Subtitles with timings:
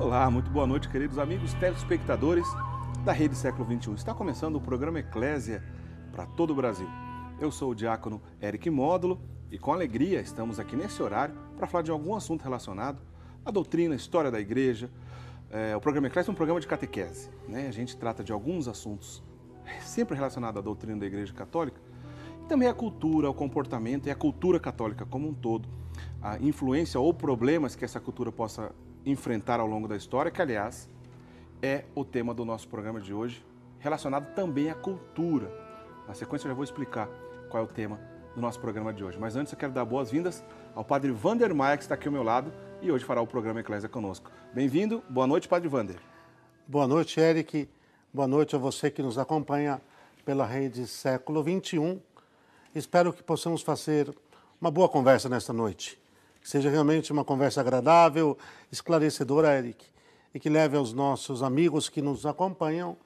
[0.00, 2.46] Olá, muito boa noite, queridos amigos telespectadores
[3.04, 3.92] da Rede Século XXI.
[3.92, 5.62] Está começando o programa Eclésia
[6.10, 6.88] para todo o Brasil.
[7.38, 9.20] Eu sou o diácono Eric Módulo
[9.50, 13.02] e com alegria estamos aqui nesse horário para falar de algum assunto relacionado
[13.44, 14.90] à doutrina, à história da igreja.
[15.50, 17.28] É, o programa Eclésia é um programa de catequese.
[17.46, 17.68] Né?
[17.68, 19.22] A gente trata de alguns assuntos
[19.82, 21.80] sempre relacionados à doutrina da igreja católica
[22.42, 25.68] e também a cultura, o comportamento e a cultura católica como um todo.
[26.20, 28.72] A influência ou problemas que essa cultura possa
[29.04, 30.88] enfrentar ao longo da história, que aliás
[31.60, 33.44] é o tema do nosso programa de hoje,
[33.78, 35.50] relacionado também à cultura.
[36.06, 37.08] Na sequência eu já vou explicar
[37.48, 38.00] qual é o tema
[38.34, 39.18] do nosso programa de hoje.
[39.18, 40.44] Mas antes eu quero dar boas-vindas
[40.74, 43.60] ao Padre Vander Maia, que está aqui ao meu lado e hoje fará o programa
[43.60, 44.30] Eclésia conosco.
[44.52, 45.96] Bem-vindo, boa noite, Padre Vander.
[46.66, 47.68] Boa noite, Eric.
[48.12, 49.80] Boa noite a você que nos acompanha
[50.24, 52.00] pela rede Século 21.
[52.74, 54.14] Espero que possamos fazer
[54.60, 56.01] uma boa conversa nesta noite.
[56.42, 58.36] Que seja realmente uma conversa agradável,
[58.70, 59.86] esclarecedora, Eric,
[60.34, 62.96] e que leve aos nossos amigos que nos acompanham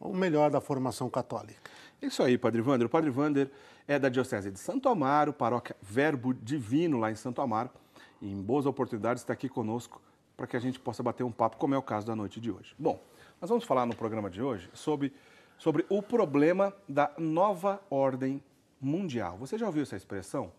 [0.00, 1.70] o melhor da formação católica.
[2.00, 2.86] Isso aí, Padre Vander.
[2.86, 3.50] O Padre Vander
[3.86, 7.70] é da Diocese de Santo Amaro, paróquia Verbo Divino, lá em Santo Amaro.
[8.20, 10.00] E em boas oportunidades está aqui conosco
[10.36, 12.50] para que a gente possa bater um papo, como é o caso da noite de
[12.50, 12.74] hoje.
[12.78, 13.00] Bom,
[13.40, 15.12] nós vamos falar no programa de hoje sobre,
[15.58, 18.42] sobre o problema da nova ordem
[18.80, 19.36] mundial.
[19.38, 20.52] Você já ouviu essa expressão?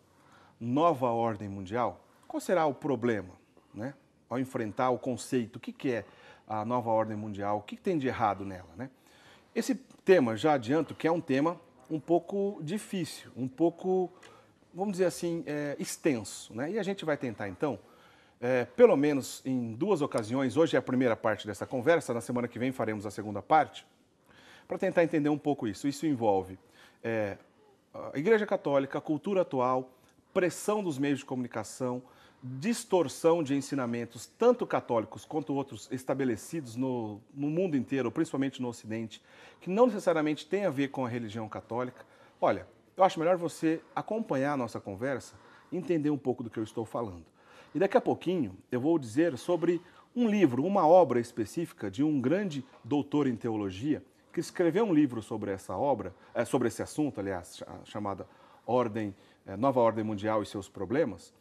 [0.59, 2.02] Nova ordem mundial?
[2.33, 3.29] Qual será o problema,
[3.71, 3.93] né?
[4.27, 6.05] Ao enfrentar o conceito, o que, que é
[6.47, 8.89] a nova ordem mundial, o que, que tem de errado nela, né?
[9.53, 14.11] Esse tema, já adianto, que é um tema um pouco difícil, um pouco,
[14.73, 16.71] vamos dizer assim, é, extenso, né?
[16.71, 17.77] E a gente vai tentar, então,
[18.41, 22.47] é, pelo menos em duas ocasiões, hoje é a primeira parte dessa conversa, na semana
[22.47, 23.85] que vem faremos a segunda parte,
[24.67, 25.87] para tentar entender um pouco isso.
[25.87, 26.57] Isso envolve
[27.03, 27.37] é,
[27.93, 29.91] a Igreja Católica, a cultura atual,
[30.33, 32.01] pressão dos meios de comunicação,
[32.43, 39.21] distorção de ensinamentos, tanto católicos quanto outros estabelecidos no, no, mundo inteiro, principalmente no Ocidente,
[39.61, 42.05] que não necessariamente tem a ver com a religião católica.
[42.41, 45.35] Olha, eu acho melhor você acompanhar a nossa conversa
[45.71, 47.25] entender um pouco do que eu estou falando.
[47.73, 49.81] E daqui a pouquinho eu vou dizer sobre
[50.13, 54.03] um livro, uma obra específica de um grande doutor em teologia
[54.33, 58.27] que escreveu um livro sobre essa obra, é, sobre esse assunto, aliás, chamada
[58.65, 59.15] Ordem,
[59.45, 61.33] é, Nova Ordem Mundial e seus Problemas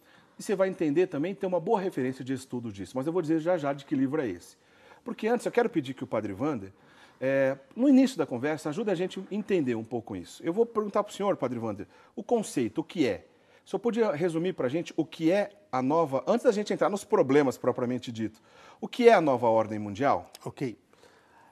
[0.43, 2.97] e você vai entender também, ter uma boa referência de estudo disso.
[2.97, 4.57] Mas eu vou dizer já já de que livro é esse.
[5.05, 6.73] Porque antes eu quero pedir que o Padre Wander,
[7.21, 10.43] é, no início da conversa, ajude a gente a entender um pouco isso.
[10.45, 11.87] Eu vou perguntar para o senhor, Padre Wander,
[12.17, 13.25] o conceito, o que é?
[13.65, 16.73] O senhor podia resumir para a gente o que é a nova, antes da gente
[16.73, 18.43] entrar nos problemas propriamente dito,
[18.81, 20.29] o que é a nova ordem mundial?
[20.45, 20.77] Ok.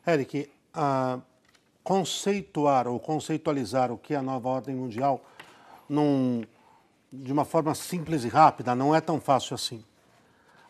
[0.07, 1.22] Eric, uh,
[1.84, 5.25] conceituar ou conceitualizar o que é a nova ordem mundial
[5.89, 6.43] num
[7.12, 9.84] de uma forma simples e rápida, não é tão fácil assim.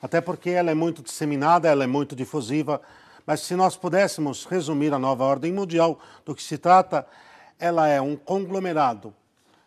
[0.01, 2.81] Até porque ela é muito disseminada, ela é muito difusiva,
[3.27, 7.07] mas se nós pudéssemos resumir a nova ordem mundial do que se trata,
[7.59, 9.15] ela é um conglomerado,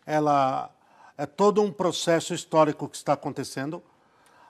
[0.04, 0.68] ela
[1.16, 3.80] é todo um processo histórico que está acontecendo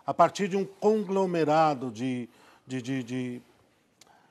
[0.06, 2.28] a partir de um conglomerado de,
[2.66, 3.42] de, de, de,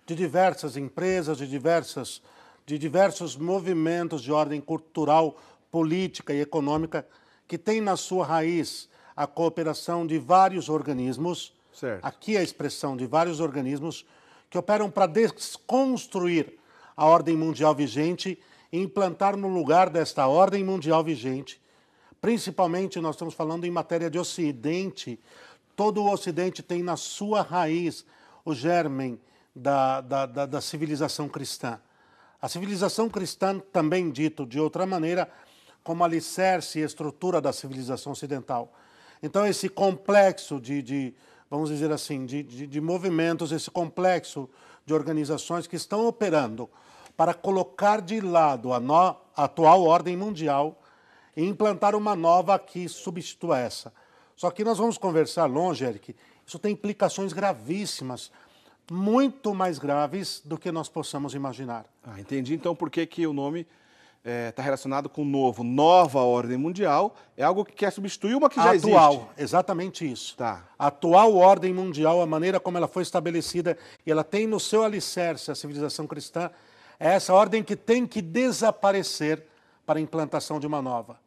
[0.06, 2.22] de diversas empresas, de, diversas,
[2.66, 5.38] de diversos movimentos de ordem cultural,
[5.72, 7.06] política e econômica
[7.48, 12.04] que tem na sua raiz a cooperação de vários organismos, certo.
[12.04, 14.06] aqui a expressão de vários organismos,
[14.50, 16.58] que operam para desconstruir
[16.96, 18.40] a ordem mundial vigente
[18.72, 21.62] e implantar no lugar desta ordem mundial vigente,
[22.22, 25.20] principalmente nós estamos falando em matéria de Ocidente,
[25.75, 28.06] todo o Ocidente tem na sua raiz
[28.46, 29.20] o germen
[29.56, 31.80] da, da, da, da civilização cristã.
[32.42, 35.31] A civilização cristã, também dito de outra maneira,
[35.84, 38.72] como alicerce e estrutura da civilização ocidental.
[39.22, 41.14] Então, esse complexo de, de
[41.50, 44.50] vamos dizer assim, de, de, de, movimentos, esse complexo
[44.86, 46.70] de organizações que estão operando
[47.16, 50.82] para colocar de lado a, no, a atual ordem mundial
[51.38, 53.94] e implantar uma nova que substitua essa.
[54.36, 58.32] Só que nós vamos conversar longe, Eric, isso tem implicações gravíssimas,
[58.92, 61.86] muito mais graves do que nós possamos imaginar.
[62.04, 63.66] Ah, entendi então por que, que o nome
[64.24, 68.50] está é, tá relacionado com novo, nova ordem mundial, é algo que quer substituir uma
[68.50, 69.31] que já atual, existe.
[69.38, 70.38] exatamente isso.
[70.38, 70.66] Tá.
[70.80, 74.84] A atual ordem mundial, a maneira como ela foi estabelecida, e ela tem no seu
[74.84, 76.50] alicerce a civilização cristã,
[76.98, 79.46] é essa ordem que tem que desaparecer
[79.86, 81.19] para a implantação de uma nova.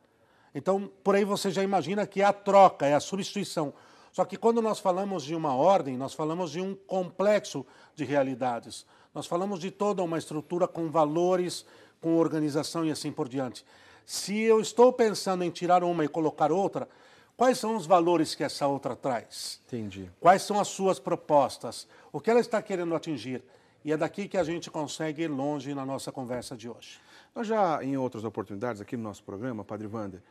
[0.55, 3.75] Então, por aí você já imagina que é a troca, é a substituição.
[4.11, 8.87] Só que quando nós falamos de uma ordem, nós falamos de um complexo de realidades.
[9.13, 11.67] Nós falamos de toda uma estrutura com valores,
[12.01, 13.65] com organização e assim por diante.
[14.05, 16.89] Se eu estou pensando em tirar uma e colocar outra,
[17.37, 19.61] Quais são os valores que essa outra traz?
[19.67, 20.11] Entendi.
[20.19, 21.87] Quais são as suas propostas?
[22.11, 23.45] O que ela está querendo atingir?
[23.85, 26.99] E é daqui que a gente consegue ir longe na nossa conversa de hoje.
[27.35, 30.23] Nós já, em outras oportunidades aqui no nosso programa, Padre Wander,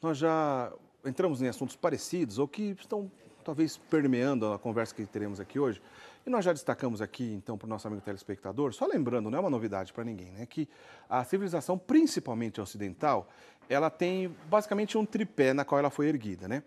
[0.00, 0.72] nós já
[1.04, 3.10] entramos em assuntos parecidos ou que estão
[3.44, 5.82] talvez permeando a conversa que teremos aqui hoje.
[6.24, 9.40] E nós já destacamos aqui, então, para o nosso amigo telespectador, só lembrando, não é
[9.40, 10.68] uma novidade para ninguém, né, que
[11.08, 13.28] a civilização, principalmente ocidental,
[13.68, 16.62] ela tem basicamente um tripé na qual ela foi erguida, né?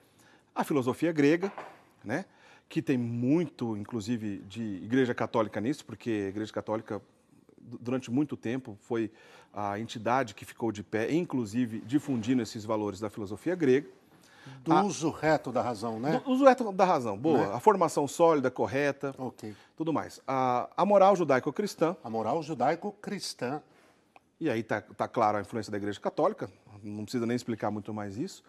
[0.53, 1.51] A filosofia grega,
[2.03, 2.25] né?
[2.67, 7.01] Que tem muito, inclusive, de igreja católica nisso, porque a igreja católica,
[7.57, 9.11] durante muito tempo, foi
[9.53, 13.87] a entidade que ficou de pé, inclusive difundindo esses valores da filosofia grega.
[14.63, 16.21] Do a, uso reto da razão, né?
[16.23, 17.47] Do uso reto da razão, boa.
[17.47, 17.53] Né?
[17.53, 19.13] A formação sólida, correta.
[19.17, 19.55] Ok.
[19.75, 20.21] Tudo mais.
[20.27, 21.95] A, a moral judaico-cristã.
[22.03, 23.61] A moral judaico-cristã.
[24.39, 26.49] E aí está tá claro a influência da Igreja Católica,
[26.83, 28.43] não precisa nem explicar muito mais isso.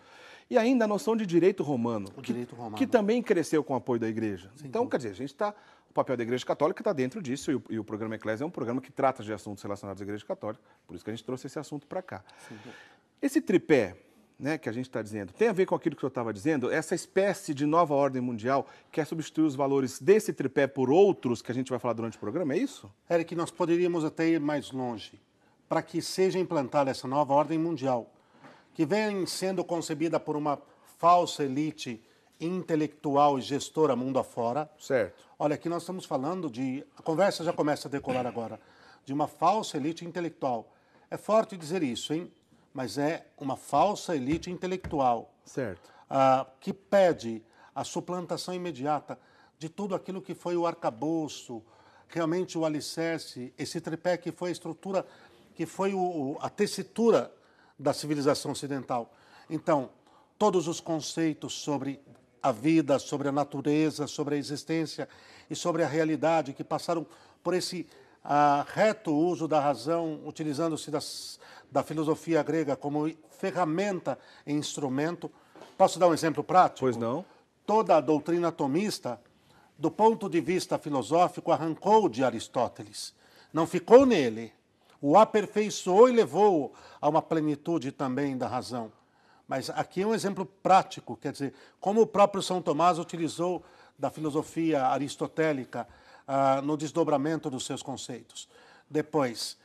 [0.48, 2.76] E ainda a noção de direito romano, o que, direito romano.
[2.76, 4.50] que também cresceu com o apoio da Igreja.
[4.56, 5.54] Sim, então, quer dizer, a gente está.
[5.90, 8.46] O papel da Igreja Católica está dentro disso, e o, e o programa Eclésia é
[8.46, 11.24] um programa que trata de assuntos relacionados à Igreja Católica, por isso que a gente
[11.24, 12.22] trouxe esse assunto para cá.
[12.48, 12.56] Sim.
[13.20, 13.96] Esse tripé
[14.38, 16.70] né, que a gente está dizendo, tem a ver com aquilo que senhor estava dizendo,
[16.70, 21.50] essa espécie de nova ordem mundial quer substituir os valores desse tripé por outros que
[21.50, 22.92] a gente vai falar durante o programa, é isso?
[23.10, 25.20] Eric, nós poderíamos até ir mais longe
[25.68, 28.10] para que seja implantada essa nova ordem mundial
[28.74, 30.60] que vem sendo concebida por uma
[30.98, 32.02] falsa elite
[32.38, 34.70] intelectual e gestora mundo afora.
[34.78, 35.24] Certo.
[35.38, 36.84] Olha, aqui nós estamos falando de.
[36.96, 38.60] A conversa já começa a decolar agora.
[39.04, 40.70] De uma falsa elite intelectual.
[41.10, 42.30] É forte dizer isso, hein?
[42.76, 45.32] Mas é uma falsa elite intelectual.
[45.46, 45.90] Certo.
[46.10, 47.42] Ah, que pede
[47.74, 49.18] a suplantação imediata
[49.58, 51.62] de tudo aquilo que foi o arcabouço,
[52.06, 55.06] realmente o alicerce, esse tripé que foi a estrutura,
[55.54, 57.32] que foi o, a tessitura
[57.78, 59.10] da civilização ocidental.
[59.48, 59.88] Então,
[60.38, 61.98] todos os conceitos sobre
[62.42, 65.08] a vida, sobre a natureza, sobre a existência
[65.48, 67.06] e sobre a realidade que passaram
[67.42, 67.86] por esse
[68.22, 70.90] uh, reto uso da razão, utilizando-se
[71.76, 75.30] da filosofia grega como ferramenta e instrumento.
[75.76, 76.80] Posso dar um exemplo prático?
[76.80, 77.22] Pois não.
[77.66, 79.20] Toda a doutrina atomista,
[79.76, 83.14] do ponto de vista filosófico, arrancou de Aristóteles.
[83.52, 84.54] Não ficou nele
[85.02, 88.90] o aperfeiçoou e levou a uma plenitude também da razão.
[89.46, 93.62] Mas aqui é um exemplo prático, quer dizer, como o próprio São Tomás utilizou
[93.98, 95.86] da filosofia aristotélica
[96.26, 98.48] ah, no desdobramento dos seus conceitos.
[98.88, 99.58] Depois,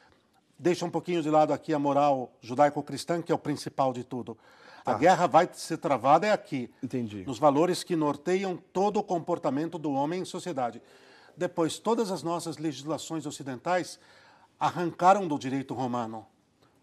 [0.62, 4.38] deixa um pouquinho de lado aqui a moral judaico-cristã, que é o principal de tudo.
[4.86, 4.98] A tá.
[4.98, 6.70] guerra vai ser travada é aqui.
[6.84, 7.24] Entendi.
[7.26, 10.80] Nos valores que norteiam todo o comportamento do homem em sociedade.
[11.36, 14.00] Depois, todas as nossas legislações ocidentais
[14.60, 16.28] arrancaram do direito romano.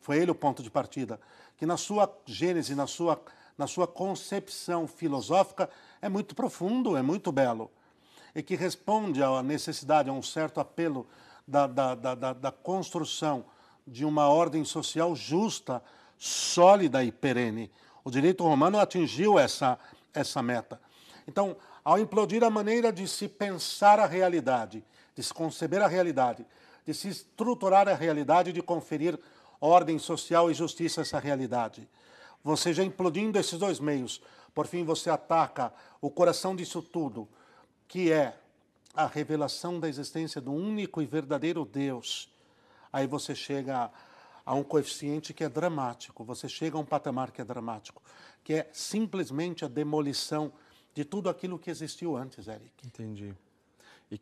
[0.00, 1.20] Foi ele o ponto de partida,
[1.56, 3.20] que na sua gênese, na sua,
[3.56, 5.70] na sua concepção filosófica,
[6.02, 7.70] é muito profundo, é muito belo,
[8.34, 11.06] e que responde à necessidade, a um certo apelo
[11.46, 13.44] da, da, da, da construção
[13.88, 15.82] de uma ordem social justa,
[16.17, 17.70] sólida e perene.
[18.05, 19.79] O direito romano atingiu essa,
[20.12, 20.81] essa meta.
[21.26, 26.46] Então, ao implodir a maneira de se pensar a realidade, de se conceber a realidade,
[26.87, 29.19] de se estruturar a realidade, de conferir
[29.61, 31.88] ordem social e justiça a essa realidade.
[32.43, 34.23] Você já implodindo esses dois meios,
[34.55, 37.29] por fim você ataca o coração disso tudo,
[37.87, 38.37] que é
[38.94, 42.28] a revelação da existência do único e verdadeiro Deus.
[42.92, 43.90] Aí você chega
[44.45, 48.02] a, um coeficiente que é dramático, você chega a um patamar que é dramático,
[48.42, 50.52] que é simplesmente a demolição
[50.95, 52.87] de tudo aquilo que existiu antes, Eric.
[52.87, 53.35] Entendi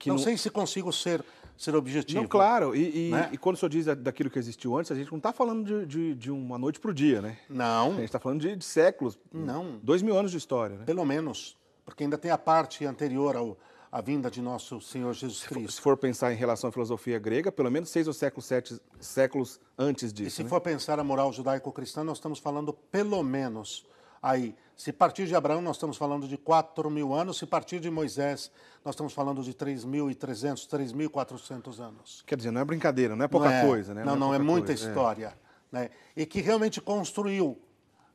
[0.07, 1.25] não, não, sei se consigo ser,
[1.57, 2.21] ser objetivo.
[2.21, 2.75] Não, claro.
[2.75, 3.29] E, e, né?
[3.33, 5.87] e, quando o senhor diz daquilo que existiu antes, a gente não está falando de,
[5.87, 7.39] de, de, uma noite para o dia, né?
[7.49, 7.93] Não.
[7.93, 9.17] A gente está falando de, de, séculos.
[9.33, 9.79] Não.
[9.83, 10.85] Dois mil anos de história, né?
[10.85, 11.57] Pelo menos.
[11.85, 13.57] Porque ainda tem a parte anterior ao,
[13.97, 15.73] à vinda de nosso Senhor Jesus Cristo.
[15.73, 19.59] Se for pensar em relação à filosofia grega, pelo menos seis ou séculos, sete séculos
[19.79, 20.29] antes disso.
[20.29, 20.51] E se né?
[20.51, 23.87] for pensar a moral judaico-cristã, nós estamos falando pelo menos
[24.23, 24.55] aí.
[24.77, 27.39] Se partir de Abraão, nós estamos falando de 4 mil anos.
[27.39, 28.51] Se partir de Moisés,
[28.85, 32.23] nós estamos falando de 3.300, 3.400 anos.
[32.27, 34.05] Quer dizer, não é brincadeira, não é pouca não é, coisa, né?
[34.05, 34.89] Não, não, é, não é muita coisa, é.
[34.91, 35.27] história.
[35.73, 35.75] É.
[35.75, 35.91] Né?
[36.15, 37.59] E que realmente construiu,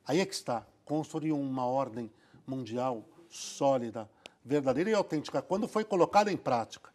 [0.06, 2.08] aí é que está, construiu uma ordem
[2.46, 4.08] mundial sólida,
[4.44, 5.42] verdadeira e autêntica.
[5.42, 6.90] Quando foi colocada em prática,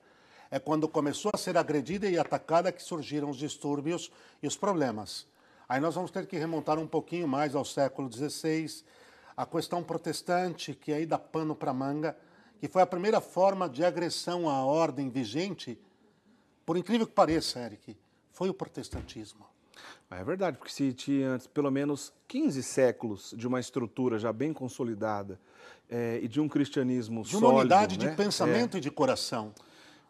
[0.50, 4.12] é quando começou a ser agredida e atacada que surgiram os distúrbios
[4.42, 5.27] e os problemas.
[5.68, 8.84] Aí nós vamos ter que remontar um pouquinho mais ao século XVI,
[9.36, 12.18] a questão protestante, que aí dá pano para manga,
[12.60, 15.80] que foi a primeira forma de agressão à ordem vigente,
[16.66, 17.98] por incrível que pareça, Eric,
[18.32, 19.46] foi o protestantismo.
[20.10, 24.53] É verdade, porque se tinha antes pelo menos 15 séculos de uma estrutura já bem
[24.53, 25.39] consolidada
[25.89, 27.48] é, e de um cristianismo de sólido...
[27.48, 28.10] uma unidade né?
[28.10, 28.77] de pensamento é.
[28.77, 29.53] e de coração.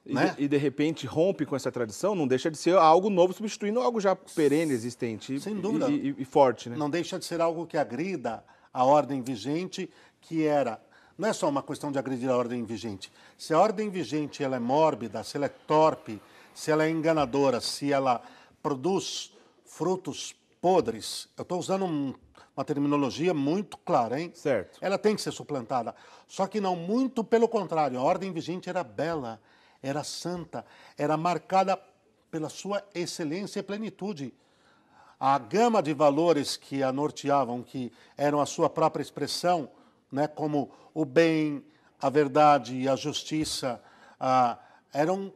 [0.05, 0.35] E, né?
[0.37, 3.81] de, e, de, repente rompe com essa tradição, não deixa de ser algo novo substituindo
[3.81, 5.39] algo já perene, existente.
[5.39, 5.89] Sem dúvida.
[5.89, 6.77] E, e, forte, né?
[6.77, 8.43] Não deixa de ser algo que agrida
[8.73, 9.89] a ordem vigente,
[10.21, 10.79] que era.
[11.17, 13.11] Não é só uma questão de agredir a ordem vigente.
[13.37, 16.21] Se a ordem vigente ela é mórbida, se ela é torpe,
[16.53, 18.21] se ela é enganadora, se ela
[18.61, 19.33] produz
[19.67, 22.13] frutos podres, eu estou usando um,
[22.55, 24.31] uma terminologia muito clara, hein?
[24.33, 24.79] Certo.
[24.81, 25.93] Ela tem que ser suplantada.
[26.27, 27.99] Só que não muito pelo contrário.
[27.99, 29.39] A ordem vigente era bela,
[29.81, 30.65] era santa,
[30.97, 31.79] era marcada
[32.31, 34.33] pela sua excelência e plenitude.
[35.19, 39.69] A gama de valores que a norteavam, que eram a sua própria expressão,
[40.11, 41.63] né, como o bem,
[42.01, 43.81] a verdade e a justiça,
[44.19, 44.57] ah,
[44.93, 45.31] eram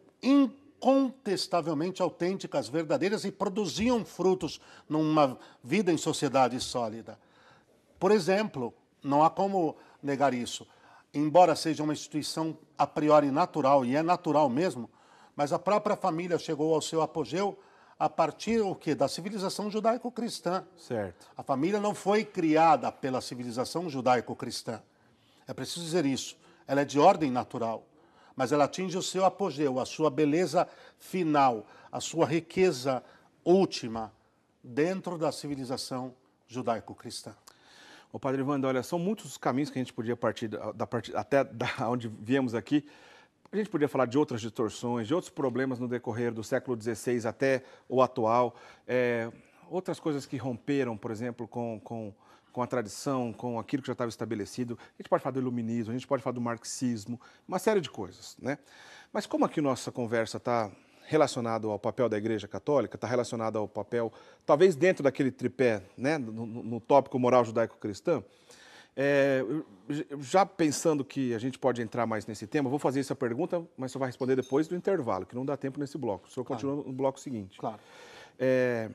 [0.81, 4.59] incontestavelmente autênticas, verdadeiras e produziam frutos
[4.89, 7.19] numa vida em sociedade sólida.
[8.00, 8.73] Por exemplo,
[9.03, 10.67] não há como negar isso
[11.13, 14.89] embora seja uma instituição a priori natural, e é natural mesmo,
[15.35, 17.59] mas a própria família chegou ao seu apogeu
[18.00, 18.95] a partir o quê?
[18.95, 20.65] da civilização judaico-cristã.
[20.77, 21.27] Certo.
[21.38, 24.81] A família não foi criada pela civilização judaico-cristã.
[25.47, 26.35] É preciso dizer isso.
[26.67, 27.85] Ela é de ordem natural,
[28.41, 30.67] mas ela atinge o seu apogeu, a sua beleza
[30.98, 33.03] final, a sua riqueza
[33.45, 34.12] última
[34.63, 36.12] dentro da civilização
[36.48, 37.36] judaico-cristã.
[38.12, 40.88] Ô, Padre Evandro, olha, são muitos os caminhos que a gente podia partir da, da
[41.13, 42.83] até da onde viemos aqui.
[43.51, 47.27] A gente podia falar de outras distorções, de outros problemas no decorrer do século XVI
[47.27, 48.55] até o atual,
[48.88, 49.31] é,
[49.69, 52.12] outras coisas que romperam, por exemplo, com, com,
[52.51, 54.77] com a tradição, com aquilo que já estava estabelecido.
[54.81, 57.89] A gente pode falar do iluminismo, a gente pode falar do marxismo, uma série de
[57.89, 58.58] coisas, né?
[59.12, 60.72] Mas como aqui nossa conversa está
[61.03, 64.13] relacionado ao papel da Igreja Católica, está relacionado ao papel,
[64.46, 68.24] talvez dentro daquele tripé, né, no, no tópico moral judaico-cristã.
[68.96, 69.43] É,
[70.20, 73.91] já pensando que a gente pode entrar mais nesse tema, vou fazer essa pergunta, mas
[73.91, 76.27] só vai responder depois do intervalo, que não dá tempo nesse bloco.
[76.27, 76.62] O senhor claro.
[76.62, 77.58] continua no bloco seguinte.
[77.58, 77.79] Claro.
[78.38, 78.89] É,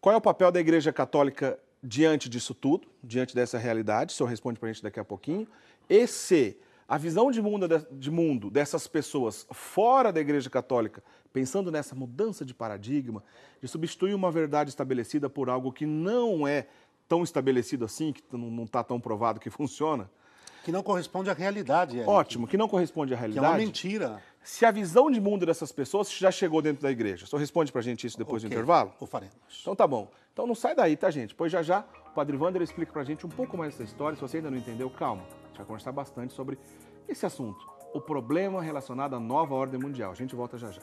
[0.00, 4.12] qual é o papel da Igreja Católica diante disso tudo, diante dessa realidade?
[4.12, 5.48] O senhor responde para a gente daqui a pouquinho.
[5.88, 6.56] E se
[6.88, 12.44] a visão de mundo, de mundo dessas pessoas fora da Igreja Católica pensando nessa mudança
[12.44, 13.24] de paradigma,
[13.60, 16.66] de substituir uma verdade estabelecida por algo que não é
[17.08, 20.10] tão estabelecido assim, que não está tão provado que funciona.
[20.64, 21.96] Que não corresponde à realidade.
[21.96, 22.08] Eric.
[22.08, 23.46] Ótimo, que não corresponde à realidade.
[23.46, 24.22] Que é uma mentira.
[24.44, 27.26] Se a visão de mundo dessas pessoas já chegou dentro da igreja.
[27.26, 28.48] Só responde para a gente isso depois okay.
[28.48, 28.92] do intervalo?
[28.98, 29.36] O faremos.
[29.60, 30.10] Então tá bom.
[30.32, 31.34] Então não sai daí, tá, gente?
[31.34, 34.16] Pois já já o Padre Wander explica para a gente um pouco mais dessa história.
[34.16, 35.22] Se você ainda não entendeu, calma.
[35.22, 36.58] A gente vai conversar bastante sobre
[37.08, 37.64] esse assunto.
[37.94, 40.12] O problema relacionado à nova ordem mundial.
[40.12, 40.82] A gente volta já já.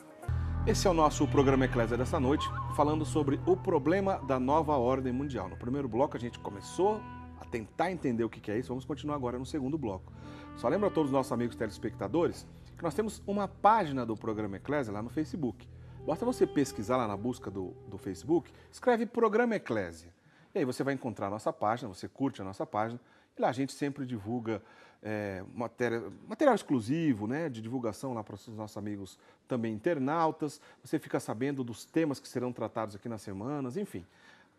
[0.67, 5.11] Esse é o nosso programa Eclésia dessa noite, falando sobre o problema da nova ordem
[5.11, 5.49] mundial.
[5.49, 7.01] No primeiro bloco a gente começou
[7.39, 10.11] a tentar entender o que é isso, vamos continuar agora no segundo bloco.
[10.57, 12.45] Só lembra a todos os nossos amigos telespectadores
[12.77, 15.67] que nós temos uma página do programa Eclésia lá no Facebook.
[16.05, 20.13] Basta você pesquisar lá na busca do, do Facebook, escreve Programa Eclésia.
[20.55, 22.99] E aí você vai encontrar a nossa página, você curte a nossa página,
[23.37, 24.61] e lá a gente sempre divulga
[25.01, 29.17] é, matéria, material exclusivo, né, de divulgação lá para os nossos amigos
[29.47, 30.59] também internautas.
[30.83, 34.05] Você fica sabendo dos temas que serão tratados aqui nas semanas, enfim.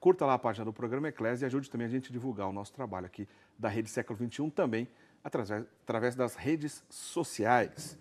[0.00, 2.52] Curta lá a página do programa Eclésia e ajude também a gente a divulgar o
[2.52, 3.28] nosso trabalho aqui
[3.58, 4.88] da Rede Século XXI também
[5.22, 7.98] através, através das redes sociais.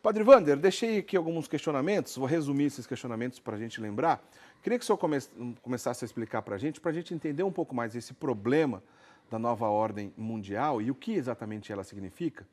[0.00, 4.24] Padre Vander, deixei aqui alguns questionamentos, vou resumir esses questionamentos para a gente lembrar.
[4.62, 5.18] Queria que o senhor come,
[5.60, 8.80] começasse a explicar para a gente, para a gente entender um pouco mais esse problema
[9.28, 12.46] da nova ordem mundial e o que exatamente ela significa,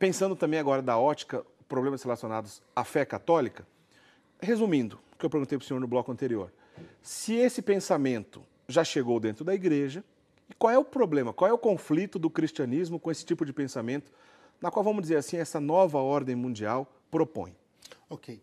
[0.00, 3.64] pensando também agora da ótica, problemas relacionados à fé católica,
[4.40, 6.52] resumindo, o que eu perguntei para o senhor no bloco anterior,
[7.02, 10.04] se esse pensamento já chegou dentro da igreja,
[10.48, 13.52] e qual é o problema, qual é o conflito do cristianismo com esse tipo de
[13.52, 14.12] pensamento,
[14.60, 17.54] na qual, vamos dizer assim, essa nova ordem mundial propõe?
[18.08, 18.40] Ok.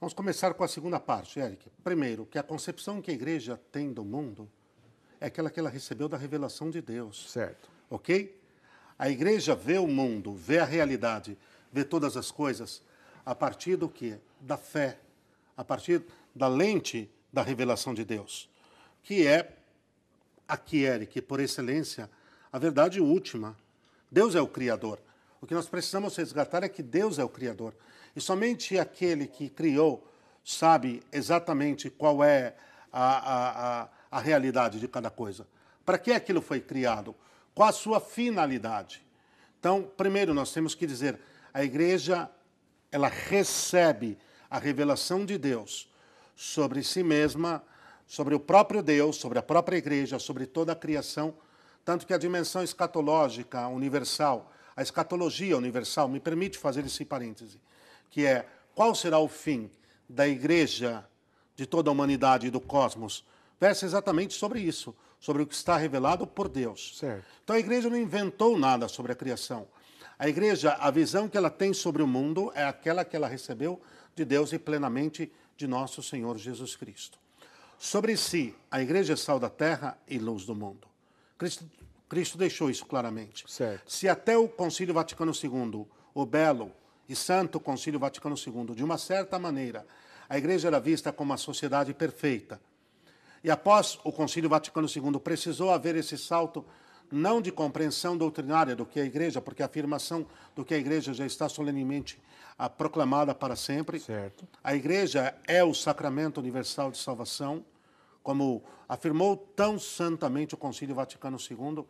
[0.00, 1.70] Vamos começar com a segunda parte, Eric.
[1.84, 4.48] Primeiro, que a concepção que a igreja tem do mundo
[5.20, 7.30] é aquela que ela recebeu da revelação de Deus.
[7.30, 7.70] Certo.
[7.88, 8.36] Ok?
[8.98, 11.38] A igreja vê o mundo, vê a realidade,
[11.72, 12.82] vê todas as coisas
[13.24, 14.16] a partir do que?
[14.40, 14.98] Da fé,
[15.56, 18.48] a partir da lente da revelação de Deus,
[19.02, 19.56] que é
[20.46, 22.10] aqui, Eric, por excelência,
[22.52, 23.56] a verdade última.
[24.10, 25.00] Deus é o Criador.
[25.40, 27.74] O que nós precisamos resgatar é que Deus é o Criador.
[28.14, 30.06] E somente aquele que criou
[30.44, 32.54] sabe exatamente qual é
[32.92, 35.48] a, a, a a realidade de cada coisa.
[35.86, 37.16] Para que aquilo foi criado?
[37.54, 39.02] Qual a sua finalidade?
[39.58, 41.18] Então, primeiro nós temos que dizer,
[41.52, 42.30] a igreja
[42.90, 44.18] ela recebe
[44.50, 45.88] a revelação de Deus
[46.34, 47.62] sobre si mesma
[48.12, 51.32] sobre o próprio Deus, sobre a própria igreja, sobre toda a criação,
[51.82, 57.58] tanto que a dimensão escatológica universal, a escatologia universal, me permite fazer esse parêntese,
[58.10, 59.70] que é qual será o fim
[60.06, 61.02] da igreja,
[61.56, 63.24] de toda a humanidade e do cosmos,
[63.58, 66.98] versa exatamente sobre isso, sobre o que está revelado por Deus.
[66.98, 67.24] Certo.
[67.42, 69.66] Então a igreja não inventou nada sobre a criação.
[70.18, 73.80] A igreja, a visão que ela tem sobre o mundo é aquela que ela recebeu
[74.14, 77.18] de Deus e plenamente de nosso Senhor Jesus Cristo.
[77.78, 80.86] Sobre si, a igreja é sal da terra e luz do mundo.
[81.36, 81.68] Cristo,
[82.08, 83.44] Cristo deixou isso claramente.
[83.48, 83.90] Certo.
[83.90, 86.72] Se até o Concílio Vaticano II, o belo
[87.08, 89.86] e santo Concílio Vaticano II, de uma certa maneira,
[90.28, 92.60] a igreja era vista como uma sociedade perfeita.
[93.42, 96.64] E após o Concílio Vaticano II, precisou haver esse salto
[97.12, 100.26] não de compreensão doutrinária do que é a igreja, porque a afirmação
[100.56, 102.20] do que é a igreja já está solenemente
[102.58, 104.00] ah, proclamada para sempre.
[104.00, 104.48] Certo.
[104.64, 107.64] A igreja é o sacramento universal de salvação,
[108.22, 111.84] como afirmou tão santamente o Concílio Vaticano II.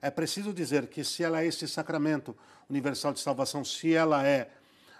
[0.00, 2.36] É preciso dizer que se ela é esse sacramento
[2.68, 4.50] universal de salvação, se ela é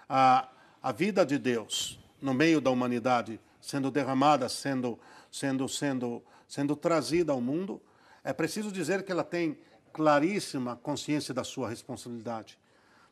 [0.07, 0.49] a,
[0.83, 4.99] a vida de Deus no meio da humanidade sendo derramada, sendo,
[5.31, 7.81] sendo, sendo, sendo trazida ao mundo,
[8.23, 9.57] é preciso dizer que ela tem
[9.91, 12.57] claríssima consciência da sua responsabilidade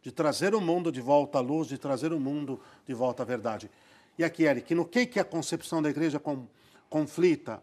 [0.01, 3.25] de trazer o mundo de volta à luz, de trazer o mundo de volta à
[3.25, 3.69] verdade.
[4.17, 6.47] E aqui, Eric, no que, que a concepção da igreja com,
[6.89, 7.61] conflita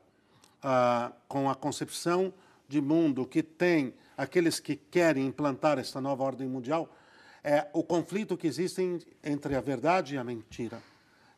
[0.62, 2.32] ah, com a concepção
[2.68, 6.88] de mundo que tem aqueles que querem implantar essa nova ordem mundial?
[7.42, 10.82] É o conflito que existe entre a verdade e a mentira,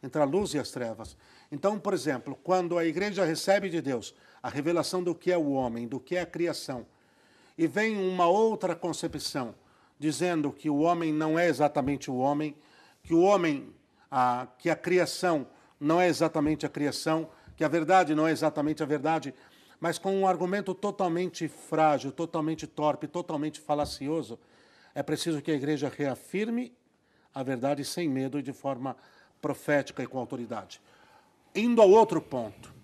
[0.03, 1.17] entre a luz e as trevas.
[1.53, 5.51] Então, por exemplo, quando a igreja recebe de Deus a revelação do que é o
[5.51, 6.87] homem, do que é a criação,
[7.57, 9.55] e vem uma outra concepção
[9.99, 12.55] dizendo que o homem não é exatamente o homem,
[13.03, 13.75] que o homem,
[14.11, 15.47] a, que a criação
[15.81, 19.35] não é exatamente a criação, que a verdade não é exatamente a verdade,
[19.81, 24.39] mas com um argumento totalmente frágil, totalmente torpe, totalmente falacioso,
[24.95, 26.73] é preciso que a igreja reafirme
[27.35, 28.97] a verdade sem medo e de forma
[29.41, 30.81] profética e com autoridade.
[31.55, 32.75] Indo ao outro ponto,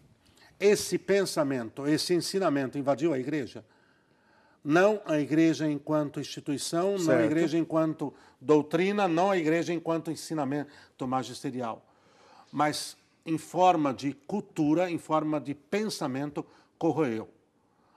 [0.58, 3.64] esse pensamento, esse ensinamento invadiu a igreja?
[4.62, 7.08] Não a igreja enquanto instituição, certo.
[7.08, 11.84] não a igreja enquanto doutrina, não a igreja enquanto ensinamento magisterial.
[12.50, 16.44] Mas em forma de cultura, em forma de pensamento,
[16.78, 17.28] corroeu.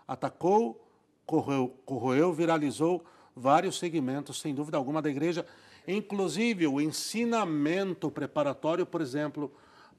[0.07, 0.85] Atacou,
[1.25, 5.45] corroeu, corroeu viralizou vários segmentos, sem dúvida alguma, da igreja,
[5.87, 9.51] inclusive o ensinamento preparatório, por exemplo,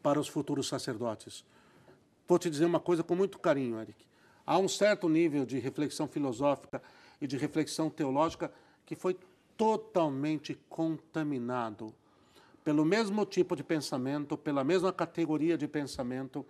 [0.03, 1.44] para os futuros sacerdotes.
[2.29, 4.05] Vou te dizer uma coisa com muito carinho, Eric.
[4.45, 6.83] Há um certo nível de reflexão filosófica
[7.19, 8.53] e de reflexão teológica
[8.85, 9.17] que foi
[9.57, 11.95] totalmente contaminado
[12.62, 16.45] pelo mesmo tipo de pensamento, pela mesma categoria de pensamento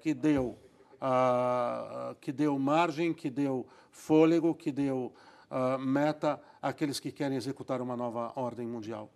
[0.00, 0.56] que deu,
[1.02, 5.12] uh, que deu margem, que deu fôlego, que deu
[5.50, 9.10] uh, meta àqueles que querem executar uma nova ordem mundial.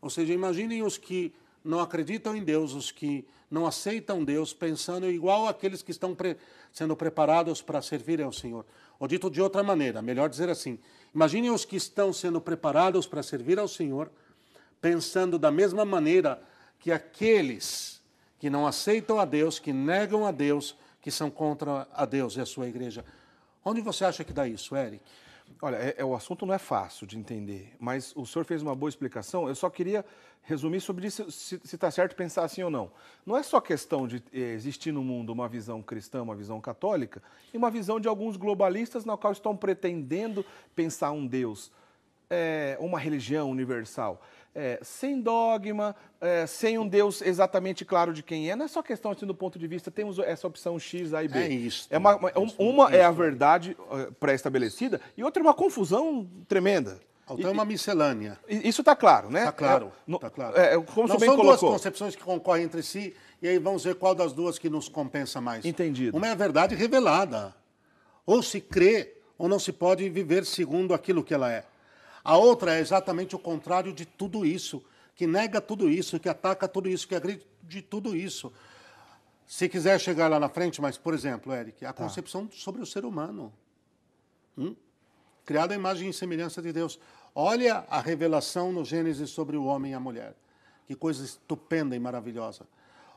[0.00, 1.34] Ou seja, imaginem os que
[1.68, 6.36] não acreditam em Deus, os que não aceitam Deus, pensando igual aqueles que estão pre
[6.72, 8.64] sendo preparados para servirem ao Senhor.
[8.98, 10.78] Ou dito de outra maneira, melhor dizer assim:
[11.14, 14.10] imaginem os que estão sendo preparados para servir ao Senhor,
[14.80, 16.42] pensando da mesma maneira
[16.78, 18.00] que aqueles
[18.38, 22.40] que não aceitam a Deus, que negam a Deus, que são contra a Deus e
[22.40, 23.04] a sua igreja.
[23.62, 25.04] Onde você acha que dá isso, Eric?
[25.60, 28.74] Olha, é, é, o assunto não é fácil de entender, mas o senhor fez uma
[28.74, 29.48] boa explicação.
[29.48, 30.04] Eu só queria
[30.42, 32.90] resumir sobre isso, se está certo pensar assim ou não.
[33.26, 37.22] Não é só questão de eh, existir no mundo uma visão cristã, uma visão católica,
[37.52, 41.70] e uma visão de alguns globalistas na qual estão pretendendo pensar um Deus,
[42.30, 44.22] é, uma religião universal
[44.54, 48.56] é, sem dogma, é, sem um Deus exatamente claro de quem é.
[48.56, 51.28] Não é só questão assim do ponto de vista, temos essa opção X, A e
[51.28, 51.38] B.
[51.38, 51.86] É isso.
[51.90, 56.28] É uma, uma, isso, uma é a verdade uh, pré-estabelecida e outra é uma confusão
[56.48, 57.00] tremenda.
[57.30, 58.38] Então é uma miscelânea.
[58.48, 59.40] Isso está claro, né?
[59.40, 59.92] Está claro.
[60.08, 60.56] É, tá claro.
[60.58, 61.44] É, como Não são colocou.
[61.44, 64.88] duas concepções que concorrem entre si e aí vamos ver qual das duas que nos
[64.88, 65.64] compensa mais.
[65.64, 66.16] Entendido.
[66.16, 67.54] Uma é a verdade revelada.
[68.24, 71.64] Ou se crê ou não se pode viver segundo aquilo que ela é.
[72.24, 74.82] A outra é exatamente o contrário de tudo isso,
[75.14, 78.52] que nega tudo isso, que ataca tudo isso, que agride de tudo isso.
[79.46, 82.02] Se quiser chegar lá na frente, mas, por exemplo, Eric, a tá.
[82.02, 83.52] concepção sobre o ser humano.
[84.56, 84.76] Hum?
[85.44, 87.00] Criado à imagem e semelhança de Deus.
[87.34, 90.34] Olha a revelação no Gênesis sobre o homem e a mulher.
[90.86, 92.66] Que coisa estupenda e maravilhosa.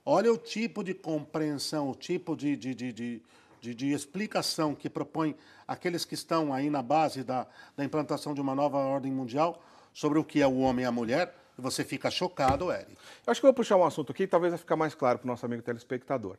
[0.06, 3.22] Olha o tipo de compreensão, o tipo de, de, de, de
[3.62, 5.36] de, de, explicação que propõe
[5.71, 9.62] aqueles que estão aí na base da, da implantação de uma nova ordem mundial
[9.93, 12.91] sobre o que é o homem e a mulher, você fica chocado, Eric.
[13.25, 15.25] Eu acho que eu vou puxar um assunto aqui, talvez vai ficar mais claro para
[15.25, 16.36] o nosso amigo telespectador.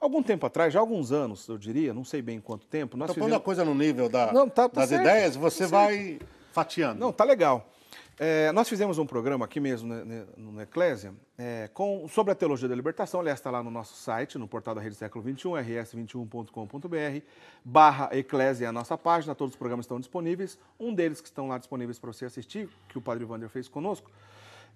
[0.00, 3.22] Algum tempo atrás, já alguns anos, eu diria, não sei bem quanto tempo, nós Estou
[3.22, 3.32] fizemos...
[3.32, 6.18] pondo a coisa no nível da, Não, tá- tá das certo, ideias, você tá vai
[6.52, 6.98] fatiando.
[6.98, 7.71] Não, tá legal.
[8.18, 12.34] É, nós fizemos um programa aqui mesmo né, né, no Eclésia é, com, sobre a
[12.34, 13.20] teologia da libertação.
[13.20, 17.26] Aliás, está lá no nosso site, no portal da Rede Século XXI, rs21.com.br,
[17.64, 20.58] barra Eclésia é a nossa página, todos os programas estão disponíveis.
[20.78, 24.10] Um deles que estão lá disponíveis para você assistir, que o Padre Wander fez conosco,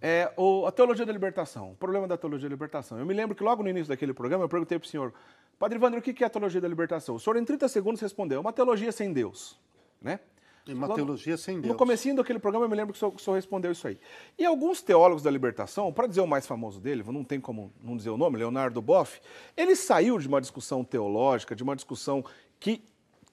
[0.00, 2.98] é o, a teologia da libertação, o problema da teologia da libertação.
[2.98, 5.12] Eu me lembro que logo no início daquele programa eu perguntei para o senhor,
[5.58, 7.14] Padre Wander, o que é a teologia da libertação?
[7.14, 9.58] O senhor em 30 segundos respondeu, uma teologia sem Deus,
[10.00, 10.20] né?
[10.66, 11.72] E uma Logo- teologia sem Deus.
[11.72, 13.98] No comecinho daquele programa eu me lembro que o senhor, o senhor respondeu isso aí.
[14.36, 17.96] E alguns teólogos da libertação, para dizer o mais famoso dele, não tem como não
[17.96, 19.20] dizer o nome, Leonardo Boff,
[19.56, 22.24] ele saiu de uma discussão teológica, de uma discussão
[22.58, 22.82] que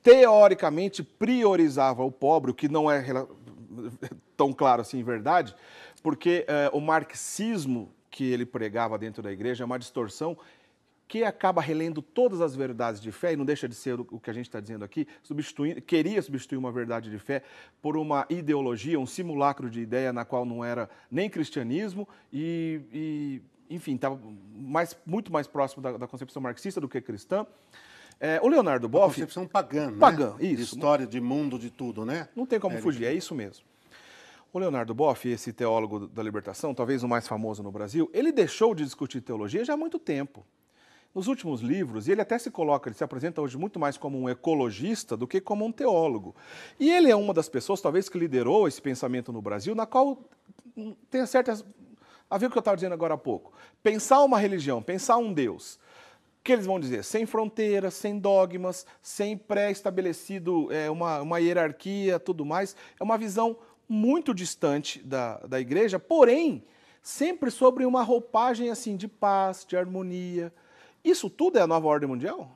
[0.04, 3.04] teoricamente priorizava o pobre, o que não é
[4.38, 5.56] tão claro assim em verdade,
[6.04, 10.38] porque eh, o marxismo que ele pregava dentro da igreja é uma distorção
[11.08, 14.30] que acaba relendo todas as verdades de fé, e não deixa de ser o que
[14.30, 17.44] a gente está dizendo aqui, substituindo, queria substituir uma verdade de fé
[17.82, 23.42] por uma ideologia, um simulacro de ideia na qual não era nem cristianismo e, e,
[23.70, 24.20] enfim, estava
[24.56, 27.46] mais, muito mais próximo da, da concepção marxista do que cristã.
[28.20, 29.98] É, o Leonardo Boff, Concepção pagã, né?
[30.00, 30.76] Pagã, De isso.
[30.76, 32.30] história, de mundo, de tudo, né?
[32.36, 32.84] não tem como Eric.
[32.84, 33.66] fugir, é isso mesmo.
[34.54, 38.76] O Leonardo Boff, esse teólogo da libertação, talvez o mais famoso no Brasil, ele deixou
[38.76, 40.46] de discutir teologia já há muito tempo.
[41.14, 44.20] Nos últimos livros, e ele até se coloca, ele se apresenta hoje muito mais como
[44.20, 46.36] um ecologista do que como um teólogo.
[46.80, 50.18] E ele é uma das pessoas, talvez, que liderou esse pensamento no Brasil, na qual
[51.12, 51.64] tem certas.
[52.28, 53.54] a ver o que eu estava dizendo agora há pouco.
[53.84, 55.80] Pensar uma religião, pensar um Deus.
[56.44, 57.04] Que eles vão dizer?
[57.04, 62.76] Sem fronteiras, sem dogmas, sem pré-estabelecido é, uma, uma hierarquia, tudo mais.
[63.00, 63.56] É uma visão
[63.88, 66.66] muito distante da, da igreja, porém,
[67.04, 70.52] sempre sobre uma roupagem assim de paz, de harmonia.
[71.04, 72.50] Isso tudo é a nova ordem mundial?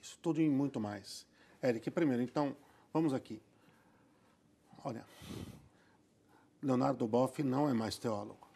[0.00, 1.26] Isso tudo e muito mais.
[1.62, 2.56] Eric, primeiro, então,
[2.92, 3.40] vamos aqui.
[4.84, 5.04] Olha,
[6.62, 8.48] Leonardo Boff não é mais teólogo,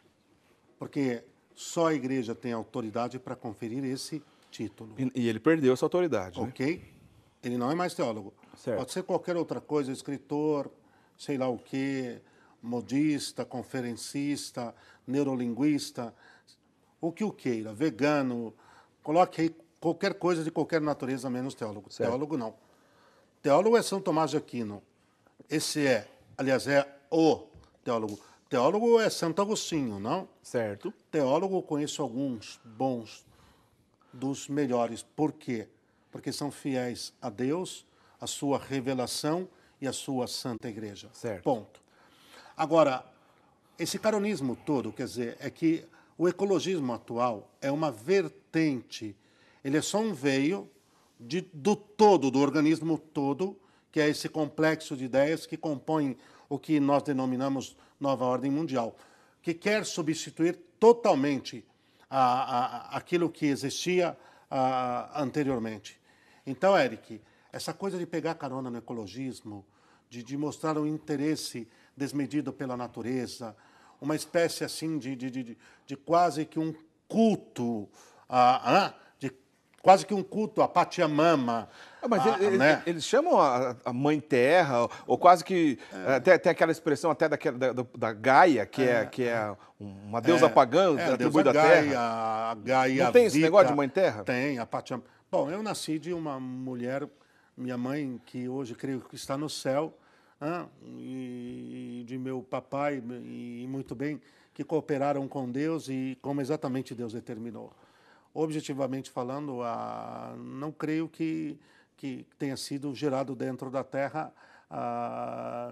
[0.79, 5.85] porque só a igreja tem autoridade para conferir esse título, E, e ele perdeu essa
[5.85, 6.39] autoridade.
[6.39, 6.47] né?
[6.47, 6.83] ok?
[7.43, 8.33] Ele não é mais teólogo.
[8.57, 8.79] Certo.
[8.79, 10.71] Pode ser qualquer outra coisa, escritor,
[11.17, 12.19] sei lá o quê,
[12.61, 14.73] modista, conferencista,
[15.05, 16.13] neurolinguista,
[16.99, 18.51] o que o queira, vegano,
[19.05, 21.93] coloque aí qualquer coisa de qualquer natureza, menos teólogo.
[21.93, 22.09] Certo.
[22.09, 22.55] Teólogo não.
[23.41, 24.81] Teólogo é São Tomás de Aquino.
[25.47, 27.43] Esse é, aliás, é o
[27.83, 28.19] teólogo.
[28.49, 30.27] Teólogo é Santo Agostinho, não?
[30.41, 30.91] Certo.
[31.11, 33.23] Teólogo conheço alguns bons,
[34.11, 35.03] dos melhores.
[35.03, 35.67] Por quê?
[36.11, 37.85] Porque são fiéis a Deus,
[38.19, 39.47] a sua revelação
[39.79, 41.09] e a sua santa igreja.
[41.13, 41.43] Certo.
[41.43, 41.79] Ponto.
[42.57, 43.05] Agora,
[43.77, 45.85] esse caronismo todo, quer dizer, é que
[46.17, 50.69] o ecologismo atual é uma vertente, ele é só um veio
[51.19, 53.57] de, do todo, do organismo todo,
[53.91, 56.17] que é esse complexo de ideias que compõem
[56.49, 58.95] o que nós denominamos nova ordem mundial,
[59.41, 61.65] que quer substituir totalmente
[62.09, 64.17] a, a, aquilo que existia
[64.49, 65.99] a, anteriormente.
[66.45, 69.65] Então, Eric, essa coisa de pegar carona no ecologismo,
[70.09, 73.55] de, de mostrar um interesse desmedido pela natureza,
[74.01, 76.73] uma espécie assim de, de, de- de quase que um
[77.07, 77.87] culto,
[79.19, 79.31] de
[79.81, 81.69] quase que um culto a Pachamama.
[82.01, 82.83] Ah, mas a- ele- ele- né?
[82.85, 85.79] eles chamam a, a mãe terra, ou quase que.
[86.07, 86.15] É.
[86.15, 90.47] Até, tem aquela expressão até daquela, da, da- Gaia, que é, que é uma deusa
[90.49, 91.65] pagã, É, atribuída à terra.
[91.81, 93.47] Gaia, a Gaia Não tem esse Vita.
[93.47, 94.23] negócio de mãe terra?
[94.23, 95.05] Tem, a Pachamama.
[95.31, 97.07] Bom, eu nasci de uma mulher,
[97.57, 99.97] minha mãe, que hoje creio que está no céu,
[100.87, 104.21] e de meu papai, e muito bem,
[104.53, 107.73] que cooperaram com Deus e como exatamente Deus determinou.
[108.37, 111.57] Objetivamente falando, ah, não creio que,
[111.95, 114.33] que tenha sido gerado dentro da terra.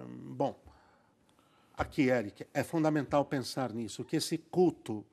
[0.08, 0.58] bom,
[1.76, 5.06] aqui, Eric, é fundamental pensar nisso, que esse culto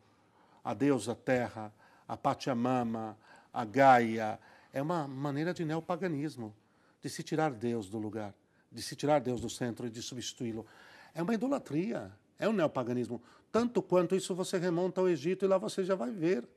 [0.62, 1.72] a Deus, a terra,
[2.06, 3.18] a Pachamama,
[3.52, 4.38] a Gaia,
[4.72, 6.54] é uma maneira de neopaganismo,
[7.02, 8.32] de se tirar Deus do lugar,
[8.70, 10.64] de se tirar Deus do centro e de substituí-lo.
[11.12, 13.20] É uma idolatria, é um neopaganismo.
[13.50, 16.48] Tanto quanto isso você remonta ao Egito e lá você já vai ver.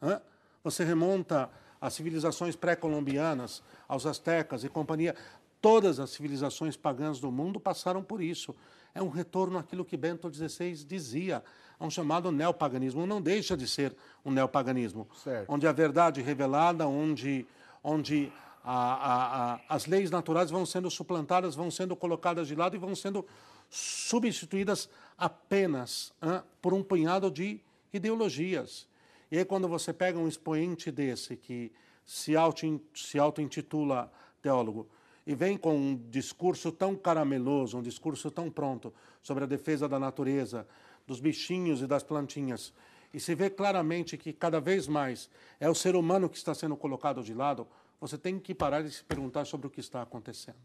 [0.00, 0.22] hã?
[0.70, 1.48] Você remonta
[1.80, 5.14] às civilizações pré-colombianas, aos astecas e companhia.
[5.62, 8.54] Todas as civilizações pagãs do mundo passaram por isso.
[8.94, 11.42] É um retorno àquilo que Bento XVI dizia,
[11.80, 13.06] a um chamado neopaganismo.
[13.06, 15.50] Não deixa de ser um neopaganismo, Certo.
[15.50, 17.46] onde a verdade revelada, onde,
[17.82, 18.30] onde
[18.62, 22.78] a- a- a- as leis naturais vão sendo suplantadas, vão sendo colocadas de lado e
[22.78, 23.24] vão sendo
[23.70, 27.58] substituídas apenas hein, por um punhado de
[27.92, 28.86] ideologias.
[29.30, 31.72] E aí, quando você pega um expoente desse que
[32.04, 34.88] se auto-intitula auto teólogo
[35.26, 39.98] e vem com um discurso tão carameloso, um discurso tão pronto sobre a defesa da
[39.98, 40.66] natureza,
[41.06, 42.72] dos bichinhos e das plantinhas,
[43.12, 46.76] e se vê claramente que cada vez mais é o ser humano que está sendo
[46.76, 47.66] colocado de lado,
[48.00, 50.56] você tem que parar de se perguntar sobre o que está acontecendo.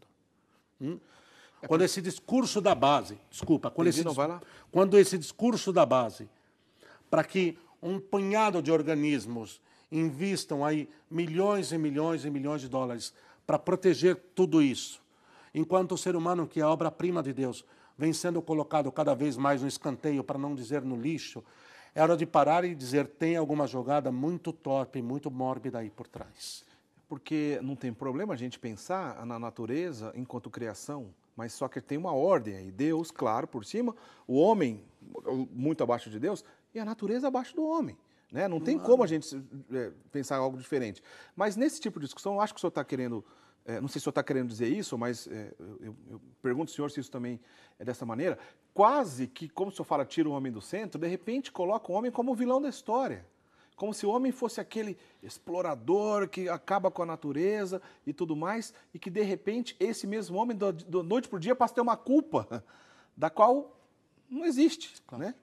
[0.80, 0.98] Hum?
[1.66, 4.04] Quando esse discurso da base, desculpa, quando, esse,
[4.70, 6.28] quando esse discurso da base,
[7.08, 9.60] para que um punhado de organismos
[9.92, 13.12] invistam aí milhões e milhões e milhões de dólares
[13.46, 15.02] para proteger tudo isso,
[15.54, 17.62] enquanto o ser humano, que é a obra-prima de Deus,
[17.96, 21.44] vem sendo colocado cada vez mais no escanteio, para não dizer no lixo,
[21.94, 26.08] é hora de parar e dizer tem alguma jogada muito torpe, muito mórbida aí por
[26.08, 26.64] trás.
[27.06, 31.98] Porque não tem problema a gente pensar na natureza enquanto criação, mas só que tem
[31.98, 32.72] uma ordem aí.
[32.72, 33.94] Deus, claro, por cima,
[34.26, 34.82] o homem
[35.52, 36.42] muito abaixo de Deus
[36.74, 37.96] e a natureza abaixo do homem.
[38.32, 38.48] Né?
[38.48, 39.40] Não tem como a gente
[39.72, 41.02] é, pensar algo diferente.
[41.36, 43.24] Mas nesse tipo de discussão, eu acho que o senhor está querendo
[43.66, 46.70] é, não sei se o senhor está querendo dizer isso, mas é, eu, eu, pergunto
[46.70, 47.40] ao senhor se isso também
[47.78, 48.38] é dessa maneira,
[48.74, 51.94] quase que, como o senhor fala, tira o homem do centro, de repente coloca o
[51.94, 53.26] homem como o vilão da história.
[53.74, 58.72] Como se o homem fosse aquele explorador que acaba com a natureza e tudo mais,
[58.92, 61.80] e que de repente esse mesmo homem, da noite para o dia, passa a ter
[61.80, 62.62] uma culpa
[63.16, 63.76] da qual
[64.28, 65.00] não existe.
[65.06, 65.24] Claro.
[65.24, 65.34] Né?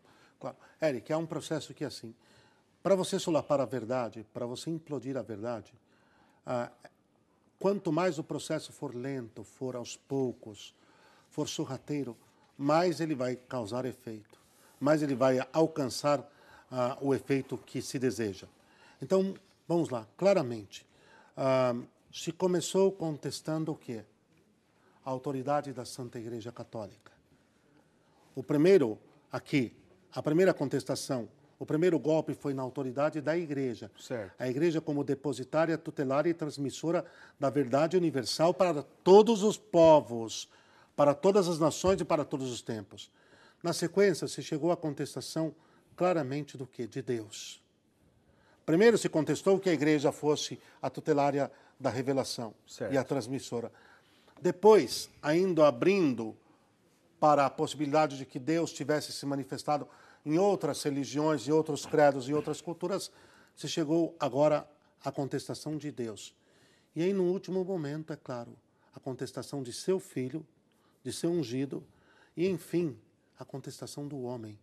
[0.41, 0.57] Claro.
[0.81, 2.13] Eric, é um processo que, assim,
[2.83, 5.73] para você solapar a verdade, para você implodir a verdade,
[6.45, 6.69] ah,
[7.61, 10.73] Quanto mais o processo for lento, for aos poucos,
[11.29, 12.17] for sorrateiro,
[12.57, 14.39] mais ele vai causar efeito,
[14.79, 16.25] mais ele vai alcançar uh,
[16.99, 18.47] o efeito que se deseja.
[18.99, 19.35] Então,
[19.67, 20.87] vamos lá, claramente,
[21.37, 24.03] uh, se começou contestando o quê?
[25.05, 27.11] A autoridade da Santa Igreja Católica.
[28.33, 28.97] O primeiro,
[29.31, 29.71] aqui,
[30.13, 31.27] a primeira contestação
[31.61, 33.91] o primeiro golpe foi na autoridade da igreja.
[33.99, 34.33] Certo.
[34.39, 37.05] A igreja como depositária, tutelar e transmissora
[37.39, 40.49] da verdade universal para todos os povos,
[40.95, 43.11] para todas as nações e para todos os tempos.
[43.61, 45.53] Na sequência, se chegou à contestação
[45.95, 46.87] claramente do que?
[46.87, 47.61] De Deus.
[48.65, 52.91] Primeiro se contestou que a igreja fosse a tutelária da revelação certo.
[52.91, 53.71] e a transmissora.
[54.41, 56.35] Depois, ainda abrindo
[57.19, 59.87] para a possibilidade de que Deus tivesse se manifestado
[60.25, 63.11] em outras religiões, em outros credos, em outras culturas,
[63.55, 64.67] se chegou agora
[65.03, 66.35] à contestação de Deus.
[66.95, 68.55] E aí, no último momento, é claro,
[68.93, 70.45] a contestação de seu filho,
[71.03, 71.83] de seu ungido,
[72.35, 72.97] e, enfim,
[73.39, 74.57] a contestação do homem.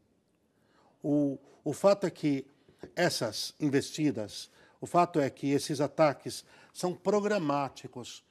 [1.02, 2.46] O, o fato é que
[2.94, 8.24] essas investidas, o fato é que esses ataques são programáticos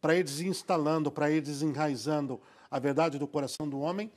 [0.00, 4.12] para ir desinstalando, para ir desenraizando a verdade do coração do homem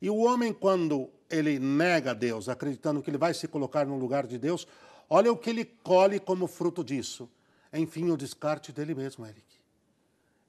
[0.00, 4.26] e o homem, quando ele nega Deus, acreditando que ele vai se colocar no lugar
[4.26, 4.66] de Deus,
[5.08, 7.28] olha o que ele colhe como fruto disso.
[7.72, 9.44] Enfim, o descarte dele mesmo, Eric.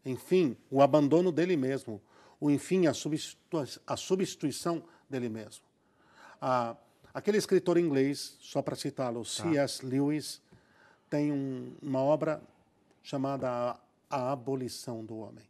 [0.06, 2.02] Enfim, o abandono dele mesmo.
[2.39, 2.91] O enfim, a,
[3.88, 5.63] a substituição dele mesmo.
[6.39, 6.76] Ah,
[7.13, 9.30] aquele escritor inglês, só para citá-lo, tá.
[9.30, 9.84] C.S.
[9.84, 10.41] Lewis,
[11.10, 12.41] tem um, uma obra
[13.02, 15.45] chamada A Abolição do Homem.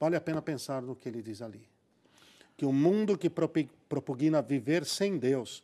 [0.00, 1.68] Vale a pena pensar no que ele diz ali
[2.58, 5.62] que o mundo que propugna viver sem Deus,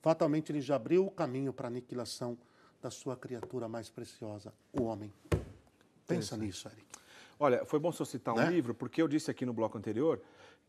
[0.00, 2.38] fatalmente ele já abriu o caminho para a aniquilação
[2.80, 5.12] da sua criatura mais preciosa, o homem.
[6.06, 6.84] Pensa nisso, Eric.
[7.36, 8.48] Olha, foi bom você citar um né?
[8.48, 10.20] livro, porque eu disse aqui no bloco anterior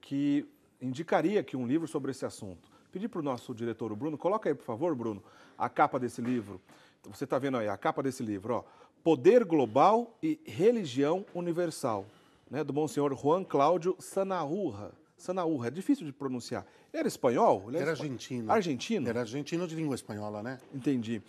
[0.01, 0.49] que
[0.81, 2.67] indicaria aqui um livro sobre esse assunto.
[2.91, 5.23] Pedi para o nosso diretor, o Bruno, coloca aí, por favor, Bruno,
[5.55, 6.59] a capa desse livro.
[7.03, 8.63] Você está vendo aí a capa desse livro, ó.
[9.03, 12.03] Poder Global e Religião Universal,
[12.49, 15.04] né, do Monsenhor Juan Cláudio Sanahurra.
[15.25, 16.65] Sanaúra, é difícil de pronunciar.
[16.93, 17.65] Ele era espanhol?
[17.67, 18.51] Ele era, era argentino.
[18.51, 19.09] Argentino?
[19.09, 20.59] Era argentino de língua espanhola, né?
[20.73, 21.21] Entendi.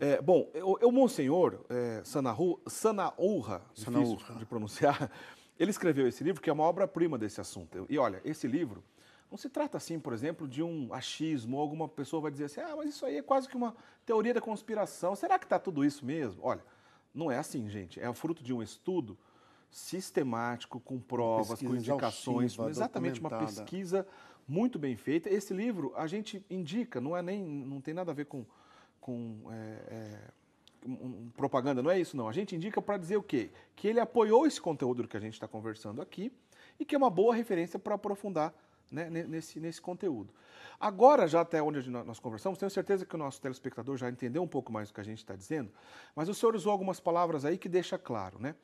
[0.00, 5.10] É, bom, o, o Monsenhor é, Sanaú, Sanaúra, difícil de pronunciar,
[5.58, 7.86] ele escreveu esse livro que é uma obra-prima desse assunto.
[7.88, 8.82] E olha, esse livro
[9.30, 12.60] não se trata assim, por exemplo, de um achismo, ou alguma pessoa vai dizer assim,
[12.60, 15.14] ah, mas isso aí é quase que uma teoria da conspiração.
[15.14, 16.40] Será que está tudo isso mesmo?
[16.42, 16.64] Olha,
[17.14, 18.00] não é assim, gente.
[18.00, 19.16] É fruto de um estudo
[19.72, 24.06] sistemático, com provas, com indicações, exatamente uma pesquisa
[24.46, 25.30] muito bem feita.
[25.30, 28.44] Esse livro a gente indica, não é nem, não tem nada a ver com,
[29.00, 29.54] com é,
[29.88, 30.18] é,
[30.86, 32.28] um, propaganda, não é isso não.
[32.28, 33.50] A gente indica para dizer o quê?
[33.74, 36.30] Que ele apoiou esse conteúdo que a gente está conversando aqui
[36.78, 38.54] e que é uma boa referência para aprofundar
[38.90, 40.34] né, nesse, nesse conteúdo.
[40.78, 44.48] Agora, já até onde nós conversamos, tenho certeza que o nosso telespectador já entendeu um
[44.48, 45.72] pouco mais do que a gente está dizendo,
[46.14, 48.54] mas o senhor usou algumas palavras aí que deixa claro, né?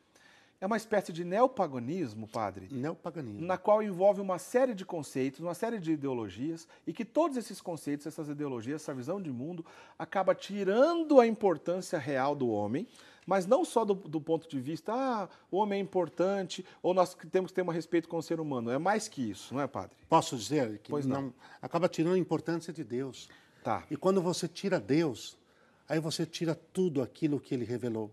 [0.61, 3.47] É uma espécie de neopaganismo, padre, Neopaganismo.
[3.47, 7.61] na qual envolve uma série de conceitos, uma série de ideologias, e que todos esses
[7.61, 9.65] conceitos, essas ideologias, essa visão de mundo,
[9.99, 12.89] acaba tirando a importância real do homem,
[13.25, 17.15] mas não só do, do ponto de vista, ah, o homem é importante, ou nós
[17.31, 18.71] temos que ter um respeito com o ser humano.
[18.71, 19.97] É mais que isso, não é, padre?
[20.09, 21.33] Posso dizer que Pois não.
[21.61, 23.29] acaba tirando a importância de Deus.
[23.63, 23.85] Tá.
[23.91, 25.37] E quando você tira Deus,
[25.89, 28.11] aí você tira tudo aquilo que ele revelou.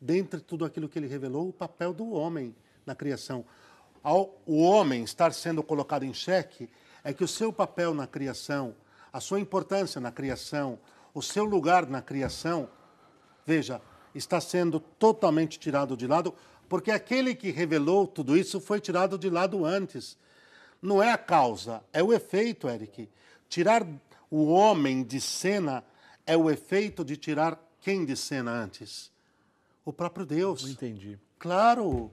[0.00, 2.54] Dentre tudo aquilo que ele revelou, o papel do homem
[2.84, 3.44] na criação.
[4.02, 6.68] Ao o homem estar sendo colocado em xeque,
[7.02, 8.74] é que o seu papel na criação,
[9.12, 10.78] a sua importância na criação,
[11.14, 12.68] o seu lugar na criação,
[13.46, 13.80] veja,
[14.14, 16.34] está sendo totalmente tirado de lado,
[16.68, 20.16] porque aquele que revelou tudo isso foi tirado de lado antes.
[20.80, 23.08] Não é a causa, é o efeito, Eric.
[23.48, 23.86] Tirar
[24.30, 25.84] o homem de cena
[26.26, 29.13] é o efeito de tirar quem de cena antes?
[29.84, 30.62] O próprio Deus.
[30.62, 31.18] Não entendi.
[31.38, 32.10] Claro,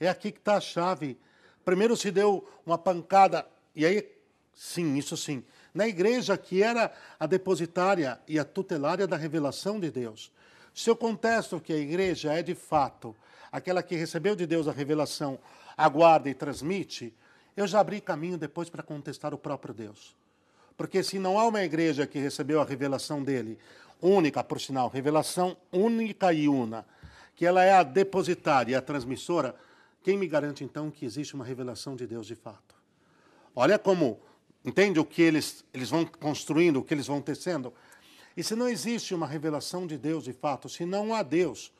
[0.00, 1.18] é aqui que está a chave.
[1.64, 4.06] Primeiro se deu uma pancada, e aí,
[4.54, 9.90] sim, isso sim, na igreja que era a depositária e a tutelária da revelação de
[9.90, 10.30] Deus.
[10.74, 13.14] Se eu contesto que a igreja é de fato
[13.50, 15.38] aquela que recebeu de Deus a revelação,
[15.76, 17.14] aguarda e transmite,
[17.56, 20.16] eu já abri caminho depois para contestar o próprio Deus.
[20.76, 23.56] Porque se não há uma igreja que recebeu a revelação dele,
[24.02, 26.84] única, por sinal, revelação única e una,
[27.34, 29.54] que ela é a depositária e a transmissora,
[30.02, 32.74] quem me garante então que existe uma revelação de Deus de fato?
[33.56, 34.20] Olha como,
[34.64, 37.72] entende o que eles, eles vão construindo, o que eles vão tecendo?
[38.36, 41.72] E se não existe uma revelação de Deus de fato, se não há Deus,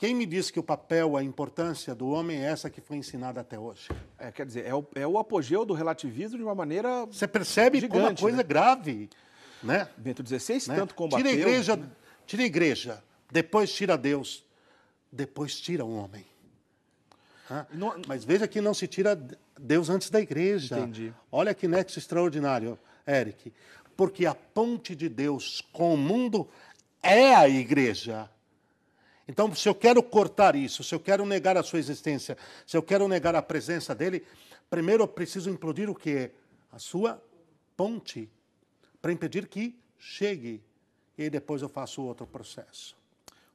[0.00, 3.42] quem me diz que o papel, a importância do homem é essa que foi ensinada
[3.42, 3.86] até hoje?
[4.18, 7.04] É, quer dizer, é o, é o apogeu do relativismo de uma maneira.
[7.04, 8.42] Você percebe como a Gigante, coisa né?
[8.42, 9.10] grave,
[9.62, 9.88] né?
[9.98, 10.76] Bento XVI né?
[10.76, 11.26] tanto combateu.
[11.26, 11.90] Tira a igreja,
[12.26, 14.42] tira a igreja, depois tira Deus,
[15.12, 16.24] depois tira o homem.
[17.72, 19.16] Não- Mas veja que não se tira
[19.58, 20.78] Deus antes da igreja.
[20.78, 21.12] Entendi.
[21.32, 23.52] Olha que nexo extraordinário, Eric.
[23.96, 26.48] Porque a ponte de Deus com o mundo
[27.02, 28.30] é a igreja.
[29.26, 32.82] Então, se eu quero cortar isso, se eu quero negar a sua existência, se eu
[32.82, 34.24] quero negar a presença dele,
[34.68, 36.30] primeiro eu preciso implodir o quê?
[36.72, 37.22] A sua
[37.76, 38.28] ponte,
[39.02, 40.62] para impedir que chegue.
[41.18, 42.96] E depois eu faço outro processo.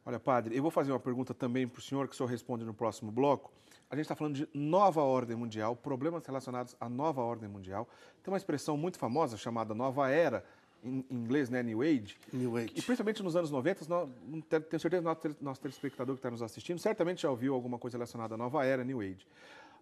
[0.06, 2.64] Olha, padre, eu vou fazer uma pergunta também para o senhor, que o senhor responde
[2.64, 3.52] no próximo bloco.
[3.90, 7.88] A gente está falando de nova ordem mundial, problemas relacionados à nova ordem mundial.
[8.24, 10.44] Tem uma expressão muito famosa chamada nova era,
[10.84, 12.18] em inglês, né, New Age.
[12.32, 12.70] New Age.
[12.76, 16.16] E principalmente nos anos 90, nós, não te- tenho certeza que nosso, tele- nosso telespectador
[16.16, 19.26] que está nos assistindo certamente já ouviu alguma coisa relacionada à nova era, New Age.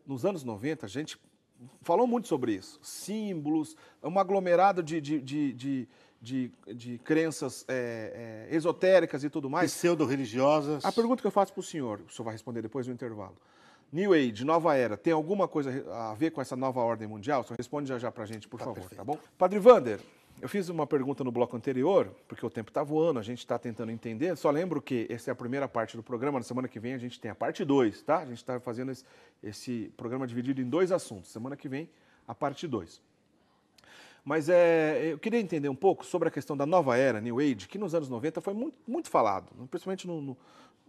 [0.06, 1.18] Nos anos 90, a gente
[1.82, 2.80] falou muito sobre isso.
[2.82, 5.88] Símbolos, um aglomerado de, de, de, de,
[6.24, 9.74] de- de crenças é, é, esotéricas e tudo mais.
[9.74, 10.84] Pseudo-religiosas.
[10.86, 13.36] A pergunta que eu faço para o senhor, o senhor vai responder depois do intervalo.
[13.92, 17.42] New Age, nova era, tem alguma coisa a ver com essa nova ordem mundial?
[17.42, 18.96] O senhor responde já já para a gente, por favor, perfeito.
[18.96, 19.20] tá bom?
[19.38, 20.00] Padre Vander,
[20.42, 23.60] eu fiz uma pergunta no bloco anterior, porque o tempo está voando, a gente está
[23.60, 24.36] tentando entender.
[24.36, 26.98] Só lembro que essa é a primeira parte do programa, na semana que vem a
[26.98, 28.18] gente tem a parte 2, tá?
[28.20, 29.04] A gente está fazendo esse,
[29.44, 31.30] esse programa dividido em dois assuntos.
[31.32, 31.88] Semana que vem,
[32.28, 33.00] a parte 2.
[34.24, 37.68] Mas é, eu queria entender um pouco sobre a questão da nova era, New Age,
[37.68, 40.38] que nos anos 90 foi muito, muito falado, principalmente no, no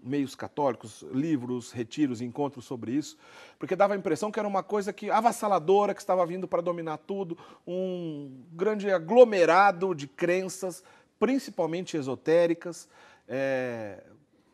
[0.04, 3.16] meios católicos, livros, retiros, encontros sobre isso,
[3.58, 6.98] porque dava a impressão que era uma coisa que avassaladora, que estava vindo para dominar
[6.98, 10.84] tudo, um grande aglomerado de crenças,
[11.18, 12.88] principalmente esotéricas.
[13.26, 14.04] É,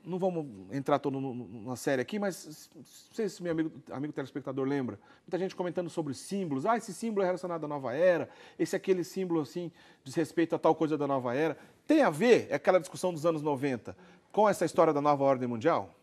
[0.04, 4.66] não vamos entrar todo na série aqui, mas não sei se meu amigo, amigo telespectador
[4.66, 4.98] lembra.
[5.26, 6.64] Muita gente comentando sobre símbolos.
[6.66, 9.70] Ah, esse símbolo é relacionado à nova era, esse é aquele símbolo assim
[10.02, 11.56] diz respeito a tal coisa da nova era.
[11.86, 13.96] Tem a ver, é aquela discussão dos anos 90,
[14.32, 15.94] com essa história da nova ordem mundial?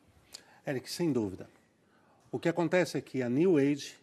[0.66, 1.50] Eric, sem dúvida.
[2.32, 3.96] O que acontece é que a New Age,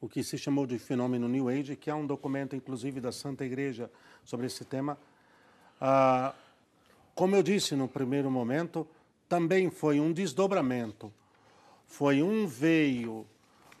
[0.00, 3.44] o que se chamou de fenômeno New Age, que é um documento, inclusive, da Santa
[3.44, 3.90] Igreja
[4.24, 4.96] sobre esse tema,
[5.80, 6.32] ah,
[7.14, 8.86] como eu disse no primeiro momento,
[9.30, 11.12] também foi um desdobramento,
[11.86, 13.24] foi um veio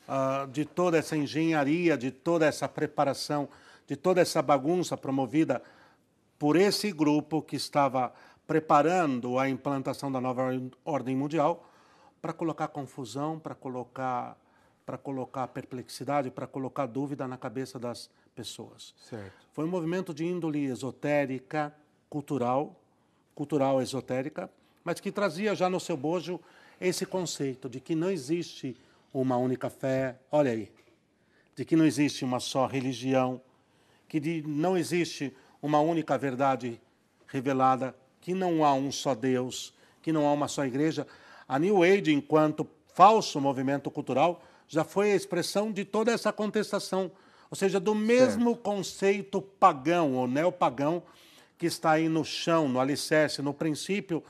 [0.06, 3.48] ah, de toda essa engenharia, de toda essa preparação,
[3.84, 5.60] de toda essa bagunça promovida
[6.38, 8.12] por esse grupo que estava
[8.46, 11.68] preparando a implantação da nova or- ordem mundial
[12.22, 14.38] para colocar confusão, para colocar
[14.86, 18.92] para colocar perplexidade, para colocar dúvida na cabeça das pessoas.
[18.98, 19.46] Certo.
[19.52, 21.72] Foi um movimento de índole esotérica,
[22.08, 22.74] cultural,
[23.32, 24.50] cultural esotérica,
[24.84, 26.40] mas que trazia já no seu bojo
[26.80, 28.76] esse conceito de que não existe
[29.12, 30.70] uma única fé, olha aí,
[31.54, 33.40] de que não existe uma só religião,
[34.08, 36.80] que de, não existe uma única verdade
[37.26, 41.06] revelada, que não há um só Deus, que não há uma só igreja.
[41.46, 47.10] A New Age, enquanto falso movimento cultural já foi a expressão de toda essa contestação,
[47.50, 48.62] ou seja, do mesmo certo.
[48.62, 51.02] conceito pagão ou neopagão
[51.58, 54.22] que está aí no chão, no alicerce, no princípio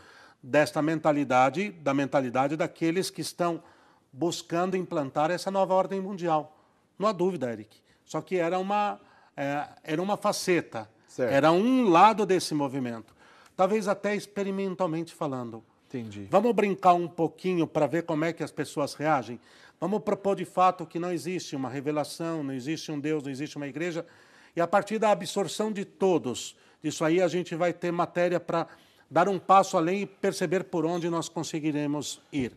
[0.43, 3.63] desta mentalidade, da mentalidade daqueles que estão
[4.13, 6.57] buscando implantar essa nova ordem mundial.
[6.99, 7.77] Não há dúvida, Eric.
[8.05, 9.01] Só que era uma,
[9.37, 11.33] é, era uma faceta, certo.
[11.33, 13.15] era um lado desse movimento.
[13.57, 15.63] Talvez até experimentalmente falando.
[15.89, 16.27] Entendi.
[16.31, 19.39] Vamos brincar um pouquinho para ver como é que as pessoas reagem?
[19.81, 23.57] Vamos propor de fato que não existe uma revelação, não existe um Deus, não existe
[23.57, 24.05] uma igreja,
[24.55, 28.67] e a partir da absorção de todos, disso aí a gente vai ter matéria para
[29.11, 32.57] dar um passo além e perceber por onde nós conseguiremos ir.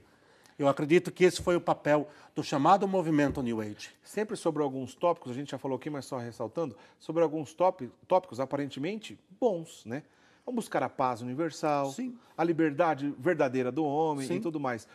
[0.57, 3.89] Eu acredito que esse foi o papel do chamado movimento New Age.
[4.03, 8.39] Sempre sobre alguns tópicos, a gente já falou aqui, mas só ressaltando, sobre alguns tópicos
[8.39, 10.03] aparentemente bons, né?
[10.45, 12.17] Vamos buscar a paz universal, Sim.
[12.37, 14.35] a liberdade verdadeira do homem Sim.
[14.35, 14.87] e tudo mais.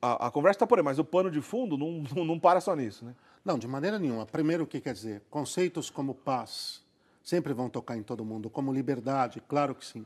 [0.00, 2.60] A, a conversa está por aí, mas o pano de fundo não, não, não, para
[2.60, 3.14] só nisso, né?
[3.44, 4.26] Não, de maneira nenhuma.
[4.26, 5.22] Primeiro, o que quer dizer?
[5.30, 6.82] Conceitos como paz
[7.22, 10.04] sempre vão tocar em todo mundo, como liberdade, claro que sim.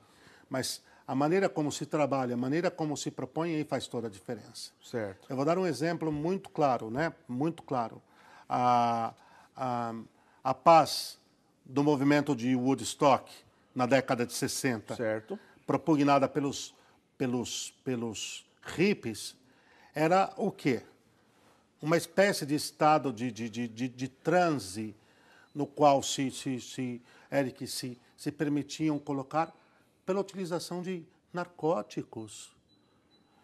[0.48, 4.10] Mas a maneira como se trabalha, a maneira como se propõe, aí faz toda a
[4.10, 4.72] diferença.
[4.82, 5.26] Certo.
[5.28, 7.12] Eu vou dar um exemplo muito claro, né?
[7.28, 8.02] Muito claro.
[8.48, 9.14] A,
[9.56, 9.94] a,
[10.42, 11.18] a paz
[11.64, 13.32] do movimento de Woodstock
[13.74, 15.38] na década de 60, certo.
[15.66, 16.74] propugnada pelos,
[17.18, 19.36] pelos, pelos hippies,
[19.94, 20.82] era o quê?
[21.80, 24.94] Uma espécie de estado de, de, de, de, de transe
[25.54, 29.54] no qual se, se, se, Eric, se, se permitiam colocar
[30.06, 32.54] pela utilização de narcóticos.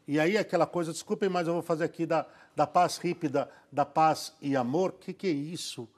[0.07, 3.85] E aí aquela coisa, desculpem, mas eu vou fazer aqui da, da paz rípida, da
[3.85, 5.89] paz e amor, o que, que é isso?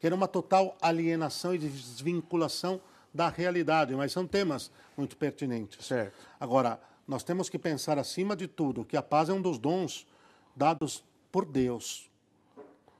[0.00, 2.80] Que era uma total alienação e desvinculação
[3.12, 5.86] da realidade, mas são temas muito pertinentes.
[5.86, 6.14] Certo.
[6.38, 10.06] Agora, nós temos que pensar, acima de tudo, que a paz é um dos dons
[10.54, 12.10] dados por Deus,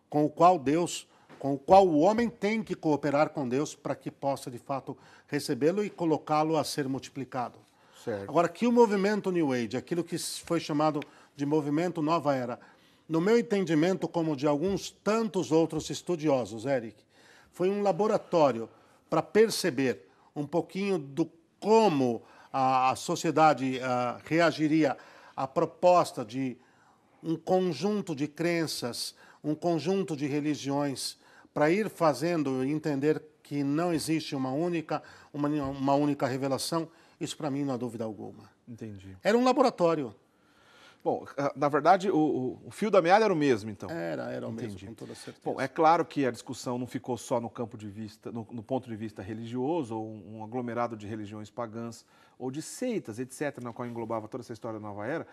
[0.09, 1.07] com o qual Deus,
[1.39, 4.97] com o qual o homem tem que cooperar com Deus para que possa, de fato,
[5.27, 7.59] recebê-lo e colocá-lo a ser multiplicado.
[8.05, 8.29] Certo.
[8.29, 11.01] Agora, que o movimento New Age, aquilo que foi chamado
[11.35, 12.59] de movimento Nova Era,
[13.09, 16.97] no meu entendimento, como de alguns tantos outros estudiosos, Eric,
[17.53, 18.69] foi um laboratório
[19.09, 21.31] para perceber um pouquinho do
[21.61, 22.23] como
[22.53, 24.97] a, a sociedade a, reagiria
[25.37, 26.57] à proposta de
[27.23, 31.17] um conjunto de crenças, um conjunto de religiões,
[31.57, 35.03] para ir fazendo entender que não existe uma única,
[35.33, 36.87] uma, uma única revelação,
[37.19, 38.51] isso para mim não há dúvida alguma.
[38.69, 39.17] Entendi.
[39.25, 40.15] Era um laboratório.
[41.03, 41.25] Bom,
[41.57, 43.89] na verdade, o, o, fio da meada era o mesmo, então.
[43.89, 44.75] Era, era o Entendi.
[44.75, 45.41] mesmo, com toda certeza.
[45.43, 48.63] Bom, é claro que a discussão não ficou só no campo de vista, no, no
[48.63, 52.05] ponto de vista religioso, ou um, um, aglomerado de religiões pagãs,
[52.39, 55.27] ou de seitas, etc., na qual englobava toda essa história da nova era.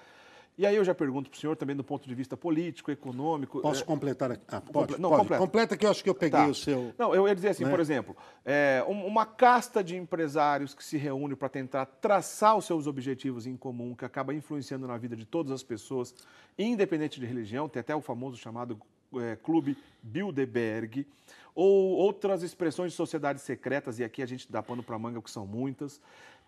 [0.56, 3.60] E aí eu já pergunto para o senhor também do ponto de vista político, econômico.
[3.60, 3.86] Posso é...
[3.86, 4.44] completar aqui?
[4.48, 5.22] Ah, pode, não, pode.
[5.22, 5.44] Completa.
[5.44, 5.78] completa.
[5.78, 6.48] que eu acho que eu peguei tá.
[6.48, 6.94] o seu.
[6.98, 7.72] Não, eu ia dizer assim, né?
[7.72, 12.86] por exemplo, é, uma casta de empresários que se reúne para tentar traçar os seus
[12.86, 16.14] objetivos em comum, que acaba influenciando na vida de todas as pessoas,
[16.58, 18.80] independente de religião, tem até o famoso chamado
[19.16, 21.08] é, Clube Bilderberg,
[21.56, 25.32] ou outras expressões de sociedades secretas, e aqui a gente dá pano para manga, que
[25.32, 26.00] são muitas.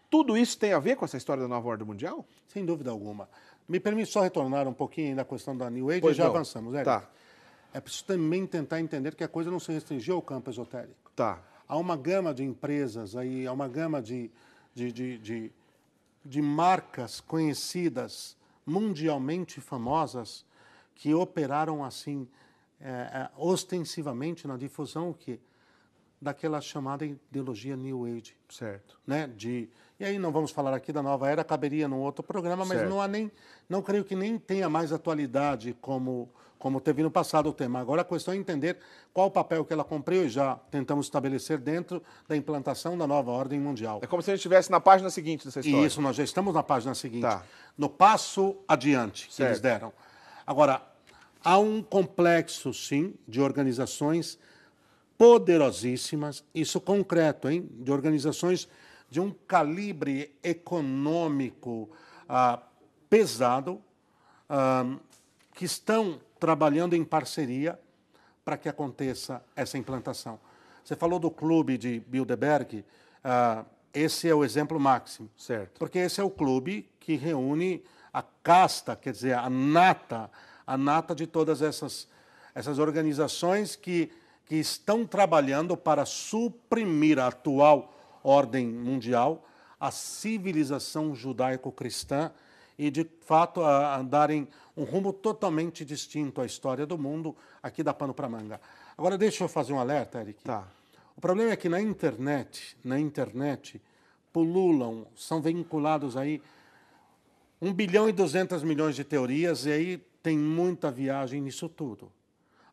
[0.10, 2.26] Tudo isso tem a ver com essa história da nova ordem mundial?
[2.48, 3.28] Sem dúvida alguma.
[3.68, 6.32] Me permite só retornar um pouquinho na questão da New Age pois e já não.
[6.32, 6.86] avançamos, Eric.
[6.86, 7.10] Tá.
[7.74, 11.12] É preciso também tentar entender que a coisa não se restringiu ao campo esotérico.
[11.16, 11.42] Tá.
[11.68, 14.32] Há uma gama de empresas aí, há uma gama de,
[14.74, 15.52] de, de, de,
[16.24, 20.46] de marcas conhecidas, mundialmente famosas,
[20.94, 22.28] que operaram assim,
[22.80, 25.40] é, é, ostensivamente na difusão que
[26.22, 28.36] daquela chamada ideologia New Age.
[28.48, 29.00] Certo.
[29.06, 29.28] Né?
[29.28, 29.70] De,
[30.00, 32.90] e aí não vamos falar aqui da nova era, caberia num outro programa, mas certo.
[32.90, 33.32] não há nem,
[33.70, 37.80] não creio que nem tenha mais atualidade como como teve no passado o tema.
[37.80, 38.80] Agora a questão é entender
[39.14, 43.30] qual o papel que ela cumpriu e já tentamos estabelecer dentro da implantação da nova
[43.30, 44.00] ordem mundial.
[44.02, 45.86] É como se a gente estivesse na página seguinte dessa história.
[45.86, 47.22] Isso, nós já estamos na página seguinte.
[47.22, 47.44] Tá.
[47.78, 49.94] No passo adiante que eles deram.
[50.48, 50.82] Agora,
[51.44, 54.40] há um complexo, sim, de organizações
[55.18, 58.68] poderosíssimas, isso concreto, hein, de organizações
[59.10, 61.90] de um calibre econômico
[62.28, 62.62] ah,
[63.10, 63.82] pesado,
[64.50, 64.98] ah,
[65.54, 67.80] que estão trabalhando em parceria
[68.44, 70.40] para que aconteça essa implantação.
[70.84, 72.86] Você falou do clube de Bilderberg,
[73.24, 75.30] ah, esse é o exemplo máximo.
[75.38, 75.80] Certo.
[75.80, 77.84] Porque esse é o clube que reúne
[78.14, 80.30] a casta, quer dizer, a nata,
[80.68, 82.08] a nata de todas essas,
[82.54, 84.12] essas organizações que,
[84.46, 87.95] que estão trabalhando para suprimir a atual
[88.26, 89.46] ordem mundial,
[89.80, 92.32] a civilização judaico-cristã
[92.78, 97.84] e, de fato, a, a darem um rumo totalmente distinto à história do mundo, aqui
[97.84, 98.60] dá pano para manga.
[98.98, 100.44] Agora, deixa eu fazer um alerta, Eric.
[100.44, 100.68] Tá.
[101.16, 103.82] O problema é que na internet, na internet,
[104.34, 106.42] pululam, são vinculados aí
[107.62, 112.12] 1 bilhão e 200 milhões de teorias, e aí tem muita viagem nisso tudo.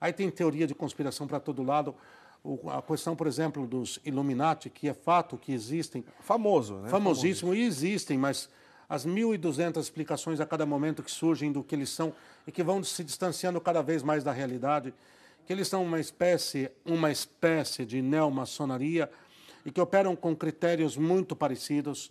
[0.00, 1.94] Aí tem teoria de conspiração para todo lado.
[2.76, 6.04] A questão, por exemplo, dos Illuminati, que é fato que existem.
[6.20, 6.88] Famoso, né?
[6.88, 8.48] Famosíssimo, e existem, mas
[8.88, 12.12] as 1.200 explicações a cada momento que surgem do que eles são
[12.46, 14.92] e que vão se distanciando cada vez mais da realidade,
[15.46, 19.10] que eles são uma espécie, uma espécie de neomaçonaria
[19.64, 22.10] e que operam com critérios muito parecidos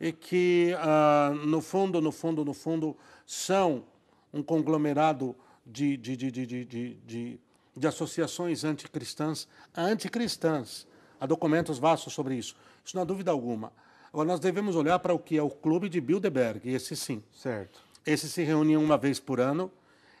[0.00, 3.84] e que, ah, no fundo, no fundo, no fundo, são
[4.32, 7.40] um conglomerado de, de, de, de, de, de, de
[7.86, 10.86] associações anticristãs, anticristãs.
[11.20, 12.56] Há documentos vastos sobre isso.
[12.84, 13.72] Isso não há dúvida alguma.
[14.12, 17.22] Agora, nós devemos olhar para o que é o Clube de Bilderberg, esse sim.
[17.32, 17.80] Certo.
[18.04, 19.70] Esse se reúne uma vez por ano,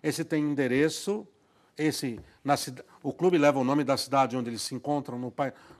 [0.02, 1.26] esse tem endereço,
[1.76, 2.54] esse na,
[3.02, 5.32] o clube leva o nome da cidade onde eles se encontram no,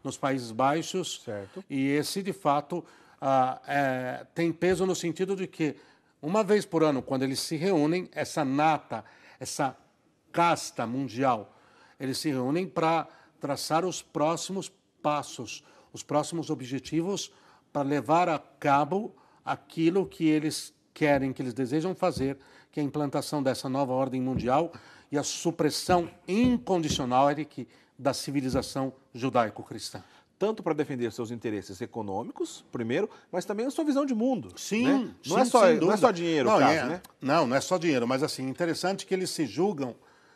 [0.02, 1.22] nos Países Baixos.
[1.24, 1.64] Certo.
[1.68, 2.84] E esse, de fato,
[3.20, 5.76] ah, é, tem peso no sentido de que,
[6.20, 9.04] uma vez por ano, quando eles se reúnem, essa nata,
[9.38, 9.76] essa
[10.30, 11.51] casta mundial,
[12.02, 13.06] eles se reúnem para
[13.38, 17.32] traçar os próximos passos, os próximos objetivos
[17.72, 22.38] para levar a cabo aquilo que eles querem, que eles desejam fazer,
[22.72, 24.72] que é a implantação dessa nova ordem mundial
[25.12, 30.02] e a supressão incondicional Eric, da civilização judaico-cristã.
[30.40, 34.52] Tanto para defender seus interesses econômicos, primeiro, mas também a sua visão de mundo.
[34.56, 35.14] Sim, né?
[35.24, 37.02] não, sim, é só, não é só dinheiro, não, caso, é, né?
[37.20, 39.94] Não, não é só dinheiro, mas assim, interessante que eles se julgam,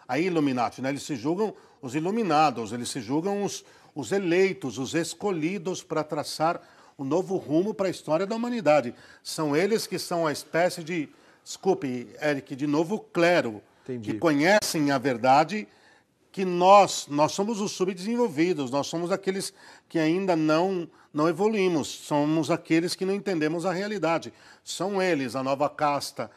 [0.08, 0.88] a Illuminati, né?
[0.90, 6.60] eles se julgam os iluminados, eles se julgam os, os eleitos, os escolhidos para traçar
[6.98, 8.94] um novo rumo para a história da humanidade.
[9.22, 11.08] São eles que são a espécie de,
[11.44, 14.12] desculpe, Eric, de novo clero, Entendi.
[14.12, 15.68] que conhecem a verdade,
[16.32, 19.54] que nós, nós somos os subdesenvolvidos, nós somos aqueles
[19.88, 24.32] que ainda não, não evoluímos, somos aqueles que não entendemos a realidade.
[24.62, 26.30] São eles, a nova casta,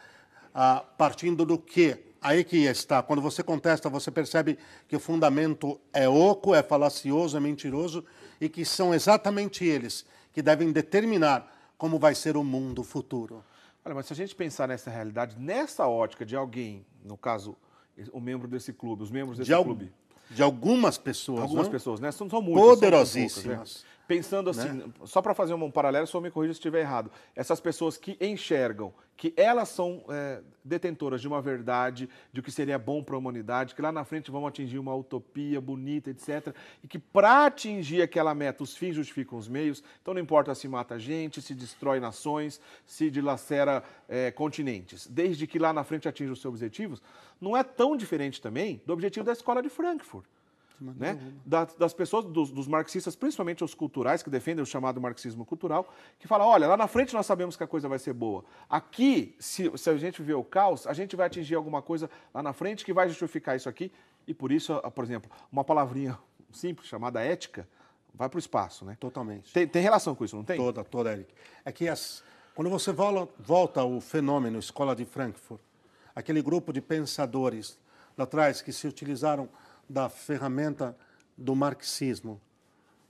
[0.54, 1.98] ah, partindo do quê?
[2.22, 3.02] Aí que está.
[3.02, 8.04] Quando você contesta, você percebe que o fundamento é oco, é falacioso, é mentiroso
[8.40, 13.42] e que são exatamente eles que devem determinar como vai ser o mundo futuro.
[13.84, 17.56] Olha, mas se a gente pensar nessa realidade, nessa ótica de alguém, no caso,
[18.12, 19.90] o membro desse clube, os membros desse de clube.
[20.30, 21.40] De algumas pessoas.
[21.40, 21.72] Algumas não?
[21.72, 22.12] pessoas, né?
[22.12, 22.62] São, são muitas.
[22.62, 23.42] Poderosíssimas.
[23.42, 23.90] São poucas, né?
[24.10, 24.84] Pensando assim, né?
[25.04, 27.12] só para fazer um paralelo, só me corrija se estiver errado.
[27.32, 32.50] Essas pessoas que enxergam que elas são é, detentoras de uma verdade, de o que
[32.50, 36.52] seria bom para a humanidade, que lá na frente vão atingir uma utopia bonita, etc.
[36.82, 39.80] E que para atingir aquela meta, os fins justificam os meios.
[40.02, 45.06] Então não importa se mata gente, se destrói nações, se dilacera é, continentes.
[45.06, 47.00] Desde que lá na frente atinja os seus objetivos,
[47.40, 50.26] não é tão diferente também do objetivo da escola de Frankfurt
[50.80, 51.18] né?
[51.44, 55.92] Das, das, pessoas, dos, dos, marxistas, principalmente os culturais, que defendem o chamado marxismo cultural,
[56.18, 58.44] que falam: olha, lá na frente nós sabemos que a coisa vai ser boa.
[58.68, 62.42] Aqui, se, se a gente viver o caos, a gente vai atingir alguma coisa lá
[62.42, 63.92] na frente que vai justificar isso aqui.
[64.26, 66.18] E por isso, por exemplo, uma palavrinha
[66.52, 67.68] simples chamada ética
[68.14, 68.96] vai para o espaço, né?
[68.98, 69.52] Totalmente.
[69.52, 70.56] Tem, tem, relação com isso, não tem?
[70.56, 71.32] Toda, toda, Eric.
[71.64, 72.22] É que as,
[72.54, 75.60] quando você volta, volta ao fenômeno Escola de Frankfurt,
[76.14, 77.78] aquele grupo de pensadores
[78.16, 79.48] lá atrás que se utilizaram
[79.90, 80.96] da ferramenta
[81.36, 82.40] do marxismo.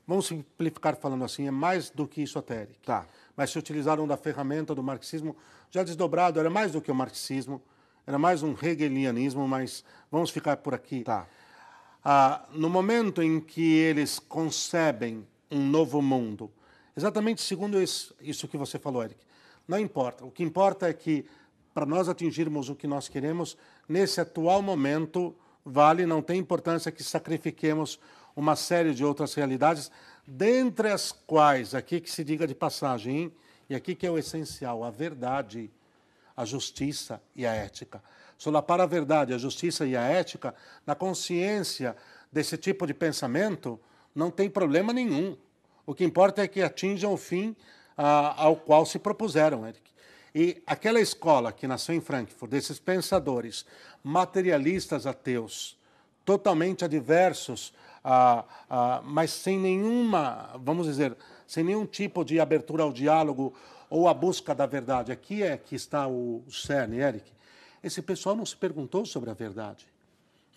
[0.06, 2.80] Vamos simplificar falando assim, é mais do que esotérico.
[2.84, 3.06] Tá.
[3.36, 5.36] Mas se utilizaram da ferramenta do marxismo,
[5.70, 7.60] já desdobrado, era mais do que o marxismo,
[8.06, 11.04] era mais um hegelianismo, mas vamos ficar por aqui.
[11.04, 11.26] Tá.
[12.02, 16.50] Ah, no momento em que eles concebem um novo mundo,
[16.96, 19.20] exatamente segundo isso, isso que você falou, Eric,
[19.68, 20.24] não importa.
[20.24, 21.26] O que importa é que,
[21.74, 23.56] para nós atingirmos o que nós queremos,
[23.86, 27.98] nesse atual momento, vale, não tem importância que sacrifiquemos
[28.34, 29.90] uma série de outras realidades,
[30.26, 33.32] dentre as quais, aqui que se diga de passagem, hein?
[33.68, 35.70] e aqui que é o essencial, a verdade,
[36.36, 38.02] a justiça e a ética.
[38.38, 40.54] Solapar a verdade, a justiça e a ética,
[40.86, 41.96] na consciência
[42.32, 43.78] desse tipo de pensamento,
[44.14, 45.36] não tem problema nenhum.
[45.84, 47.54] O que importa é que atinjam o fim
[47.96, 49.89] ah, ao qual se propuseram, Eric.
[50.34, 53.64] E aquela escola que nasceu em Frankfurt, desses pensadores
[54.02, 55.76] materialistas ateus,
[56.24, 57.72] totalmente adversos,
[58.04, 61.16] ah, ah, mas sem nenhuma, vamos dizer,
[61.46, 63.52] sem nenhum tipo de abertura ao diálogo
[63.88, 65.10] ou à busca da verdade.
[65.10, 67.30] Aqui é que está o cerne, Eric.
[67.82, 69.86] Esse pessoal não se perguntou sobre a verdade.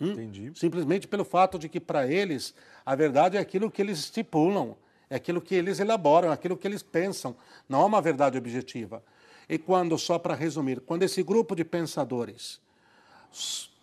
[0.00, 0.12] Hum?
[0.12, 0.52] Entendi.
[0.54, 2.54] Simplesmente pelo fato de que, para eles,
[2.84, 4.76] a verdade é aquilo que eles estipulam,
[5.10, 7.36] é aquilo que eles elaboram, é aquilo que eles pensam.
[7.68, 9.02] Não é uma verdade objetiva.
[9.48, 12.60] E quando, só para resumir, quando esse grupo de pensadores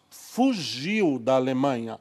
[0.09, 1.99] fugiu da Alemanha,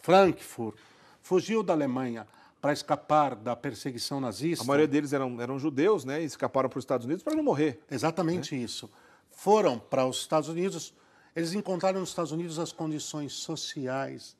[0.00, 0.76] Frankfurt,
[1.22, 2.26] fugiu da Alemanha
[2.60, 4.64] para escapar da perseguição nazista.
[4.64, 6.22] A maioria deles eram, eram judeus, né?
[6.22, 7.80] E escaparam para os Estados Unidos para não morrer.
[7.90, 8.62] Exatamente né?
[8.62, 8.90] isso.
[9.30, 10.92] Foram para os Estados Unidos,
[11.36, 14.36] eles encontraram nos Estados Unidos as condições sociais,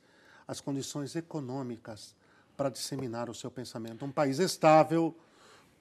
[0.47, 2.17] as condições econômicas
[2.57, 4.05] para disseminar o seu pensamento.
[4.05, 5.15] Um país estável,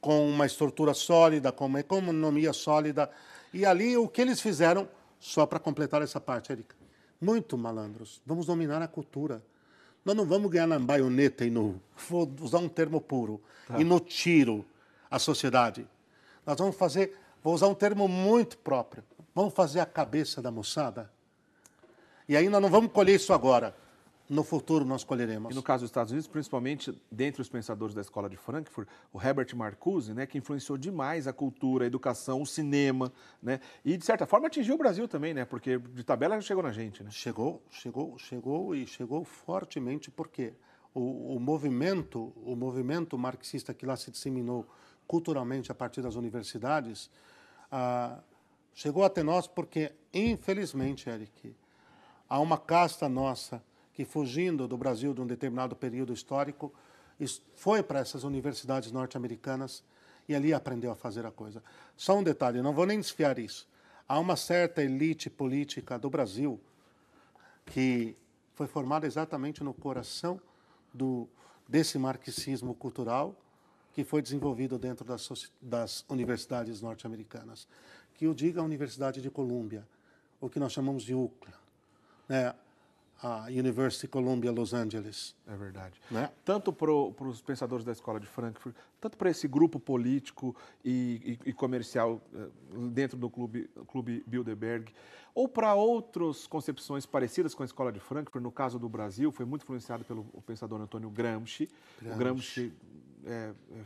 [0.01, 3.09] com uma estrutura sólida, com uma economia sólida.
[3.53, 4.87] E ali o que eles fizeram,
[5.19, 6.75] só para completar essa parte, Erika,
[7.19, 9.41] muito malandros, vamos dominar a cultura.
[10.05, 11.81] Nós não vamos ganhar na baioneta e no.
[12.09, 13.41] Vou usar um termo puro.
[13.67, 13.79] Tá.
[13.79, 14.65] E no tiro
[15.11, 15.85] a sociedade.
[16.45, 17.17] Nós vamos fazer.
[17.43, 19.03] Vou usar um termo muito próprio.
[19.35, 21.11] Vamos fazer a cabeça da moçada.
[22.29, 23.75] E aí nós não vamos colher isso agora
[24.29, 25.51] no futuro nós colheremos.
[25.51, 29.21] E no caso dos Estados Unidos, principalmente dentre os pensadores da escola de Frankfurt, o
[29.21, 33.11] Herbert Marcuse, né, que influenciou demais a cultura, a educação, o cinema,
[33.41, 36.71] né, e de certa forma atingiu o Brasil também, né, porque de tabela chegou na
[36.71, 37.09] gente, né?
[37.09, 40.53] Chegou, chegou, chegou e chegou fortemente porque
[40.93, 44.65] o, o movimento, o movimento marxista que lá se disseminou
[45.07, 47.09] culturalmente a partir das universidades,
[47.71, 48.19] ah,
[48.73, 51.55] chegou até nós porque, infelizmente, Eric,
[52.27, 53.63] há uma casta nossa
[53.97, 56.71] que, fugindo do Brasil de um determinado período histórico,
[57.55, 59.83] foi para essas universidades norte-americanas
[60.29, 61.63] e ali aprendeu a fazer a coisa.
[61.95, 63.67] Só um detalhe, não vou nem desfiar isso.
[64.07, 66.59] Há uma certa elite política do Brasil
[67.65, 68.15] que
[68.53, 70.39] foi formada exatamente no coração
[70.93, 71.27] do,
[71.67, 73.35] desse marxismo cultural
[73.93, 75.27] que foi desenvolvido dentro das,
[75.59, 77.67] das universidades norte-americanas.
[78.13, 79.87] Que o diga a Universidade de Colômbia,
[80.39, 81.53] o que nós chamamos de UCLA.
[82.29, 82.53] Né?
[83.21, 85.35] A University Columbia Los Angeles.
[85.47, 85.99] É verdade.
[86.09, 86.29] Né?
[86.45, 91.49] Tanto para os pensadores da escola de Frankfurt, tanto para esse grupo político e, e,
[91.49, 92.47] e, comercial eh,
[92.91, 94.91] dentro do clube, clube Bilderberg,
[95.33, 99.45] ou para outras concepções parecidas com a escola de Frankfurt, no caso do Brasil, foi
[99.45, 101.69] muito influenciado pelo pensador Antônio Gramsci.
[102.01, 102.15] Gramsci.
[102.15, 102.73] O Gramsci
[103.25, 103.81] é, é,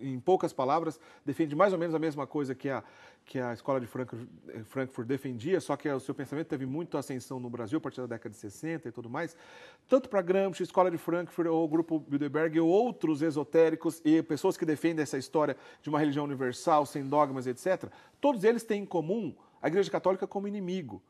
[0.00, 2.82] em poucas palavras, defende mais ou menos a mesma coisa que a,
[3.24, 7.48] que a escola de Frankfurt, defendia, só que o seu pensamento teve muita ascensão no
[7.50, 9.36] Brasil a partir da década de 60 e tudo mais.
[9.88, 14.56] Tanto para Gramsci, escola de Frankfurt, ou o grupo Bilderberg, ou outros esotéricos e pessoas
[14.56, 18.86] que defendem essa história de uma religião universal, sem dogmas, etc., todos eles têm em
[18.86, 21.02] comum a Igreja Católica como inimigo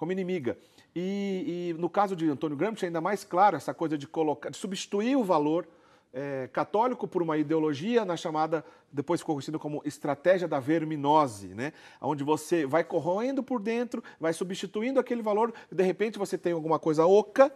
[0.00, 0.56] como inimiga.
[0.96, 4.56] E, e, no caso de Antônio Gramsci, ainda mais claro essa coisa de colocar, de
[4.56, 5.68] substituir o valor
[6.12, 11.72] é, católico por uma ideologia na chamada, depois ficou conhecida como estratégia da verminose, né?
[12.00, 16.52] onde você vai corroendo por dentro, vai substituindo aquele valor, e de repente você tem
[16.52, 17.52] alguma coisa oca,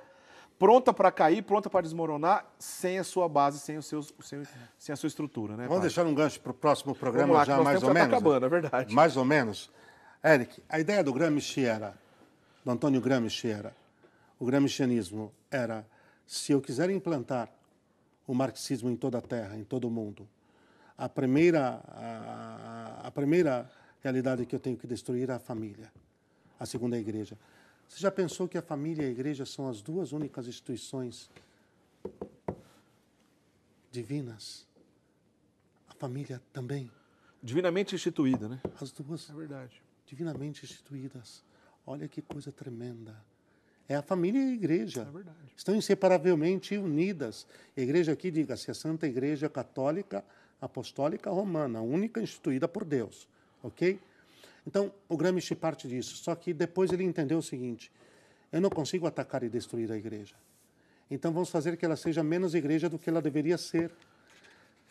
[0.58, 4.42] pronta para cair, pronta para desmoronar, sem a sua base, sem, os seus, sem,
[4.78, 5.56] sem a sua estrutura.
[5.56, 5.88] Né, Vamos pai?
[5.88, 8.10] deixar um gancho para o próximo programa lá, já mais ou tá menos.
[8.10, 8.94] Tá acabando, é verdade.
[8.94, 9.70] Mais ou menos.
[10.22, 11.94] Eric, a ideia do Gramsci era,
[12.64, 13.74] do Antônio Gramsci era,
[14.38, 15.86] o gramscianismo era,
[16.26, 17.48] se eu quiser implantar
[18.26, 20.28] o marxismo em toda a Terra, em todo o mundo.
[20.96, 23.70] A primeira, a, a primeira
[24.00, 25.92] realidade que eu tenho que destruir é a família.
[26.58, 27.36] A segunda é a igreja.
[27.88, 31.30] Você já pensou que a família e a igreja são as duas únicas instituições
[33.90, 34.66] divinas?
[35.88, 36.90] A família também.
[37.42, 38.60] Divinamente instituída, né?
[38.80, 39.28] As duas.
[39.28, 39.82] É verdade.
[40.06, 41.44] Divinamente instituídas.
[41.86, 43.14] Olha que coisa tremenda.
[43.88, 45.02] É a família e a igreja.
[45.02, 45.36] É verdade.
[45.56, 47.46] Estão inseparavelmente unidas.
[47.76, 50.24] A igreja aqui, diga-se, a Santa Igreja Católica
[50.60, 53.28] Apostólica Romana, a única instituída por Deus.
[53.62, 54.00] Ok?
[54.66, 56.16] Então, o Gramsci parte disso.
[56.16, 57.92] Só que depois ele entendeu o seguinte:
[58.50, 60.34] eu não consigo atacar e destruir a igreja.
[61.10, 63.90] Então, vamos fazer que ela seja menos igreja do que ela deveria ser.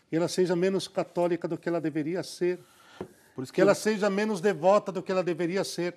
[0.08, 2.60] Que ela seja menos católica do que ela deveria ser.
[3.34, 5.96] que, que ela seja menos devota do que ela deveria ser.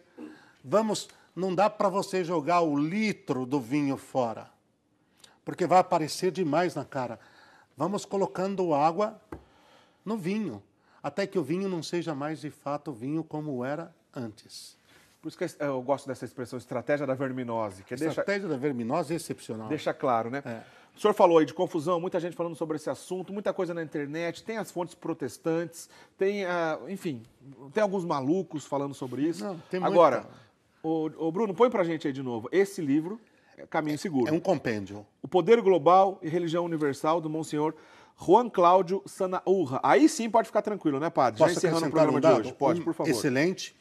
[0.64, 1.08] Vamos
[1.38, 4.50] não dá para você jogar o litro do vinho fora,
[5.46, 7.20] porque vai aparecer demais na cara.
[7.78, 9.22] Vamos colocando água
[10.04, 10.64] no vinho,
[11.02, 14.76] até que o vinho não seja mais de fato vinho como era antes.
[15.22, 17.84] Por isso que eu gosto dessa expressão, estratégia da verminose.
[17.84, 19.68] Que estratégia deixa, da verminose é excepcional.
[19.68, 20.42] Deixa claro, né?
[20.44, 20.64] É.
[20.96, 23.84] O senhor falou aí de confusão, muita gente falando sobre esse assunto, muita coisa na
[23.84, 27.22] internet, tem as fontes protestantes, tem, uh, enfim,
[27.72, 29.44] tem alguns malucos falando sobre isso.
[29.44, 30.47] Não, tem Agora, muita...
[30.88, 32.48] Ô, ô, Bruno, põe pra gente aí de novo.
[32.50, 33.20] Esse livro,
[33.70, 34.30] Caminho Seguro.
[34.30, 35.06] É um compêndio.
[35.22, 37.74] O Poder Global e Religião Universal, do Monsenhor
[38.18, 39.82] Juan Cláudio Sanaúra.
[39.84, 41.40] Aí sim pode ficar tranquilo, né, padre?
[41.40, 42.54] Posso Já encerrando o programa um de hoje.
[42.54, 43.10] Pode, um por favor.
[43.10, 43.76] Excelente.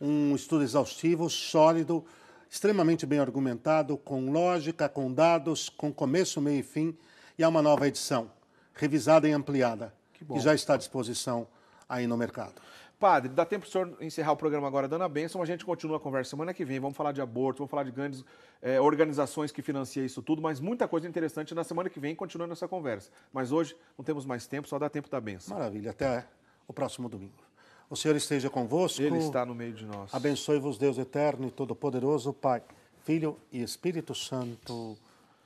[0.00, 2.04] Um estudo exaustivo, sólido,
[2.48, 6.96] extremamente bem argumentado, com lógica, com dados, com começo, meio e fim.
[7.36, 8.30] E há uma nova edição,
[8.72, 11.44] revisada e ampliada, que, que já está à disposição
[11.88, 12.54] aí no mercado.
[13.02, 15.64] Padre, dá tempo para o senhor encerrar o programa agora dando a bênção, a gente
[15.64, 18.24] continua a conversa semana que vem, vamos falar de aborto, vamos falar de grandes
[18.62, 22.52] é, organizações que financiam isso tudo, mas muita coisa interessante na semana que vem, continuando
[22.52, 23.10] essa conversa.
[23.32, 25.58] Mas hoje não temos mais tempo, só dá tempo da bênção.
[25.58, 26.24] Maravilha, até
[26.68, 27.42] o próximo domingo.
[27.90, 29.02] O Senhor esteja convosco.
[29.02, 30.14] Ele está no meio de nós.
[30.14, 32.62] Abençoe-vos, Deus eterno e todo-poderoso, Pai,
[33.02, 34.96] Filho e Espírito Santo.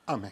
[0.07, 0.31] Amém.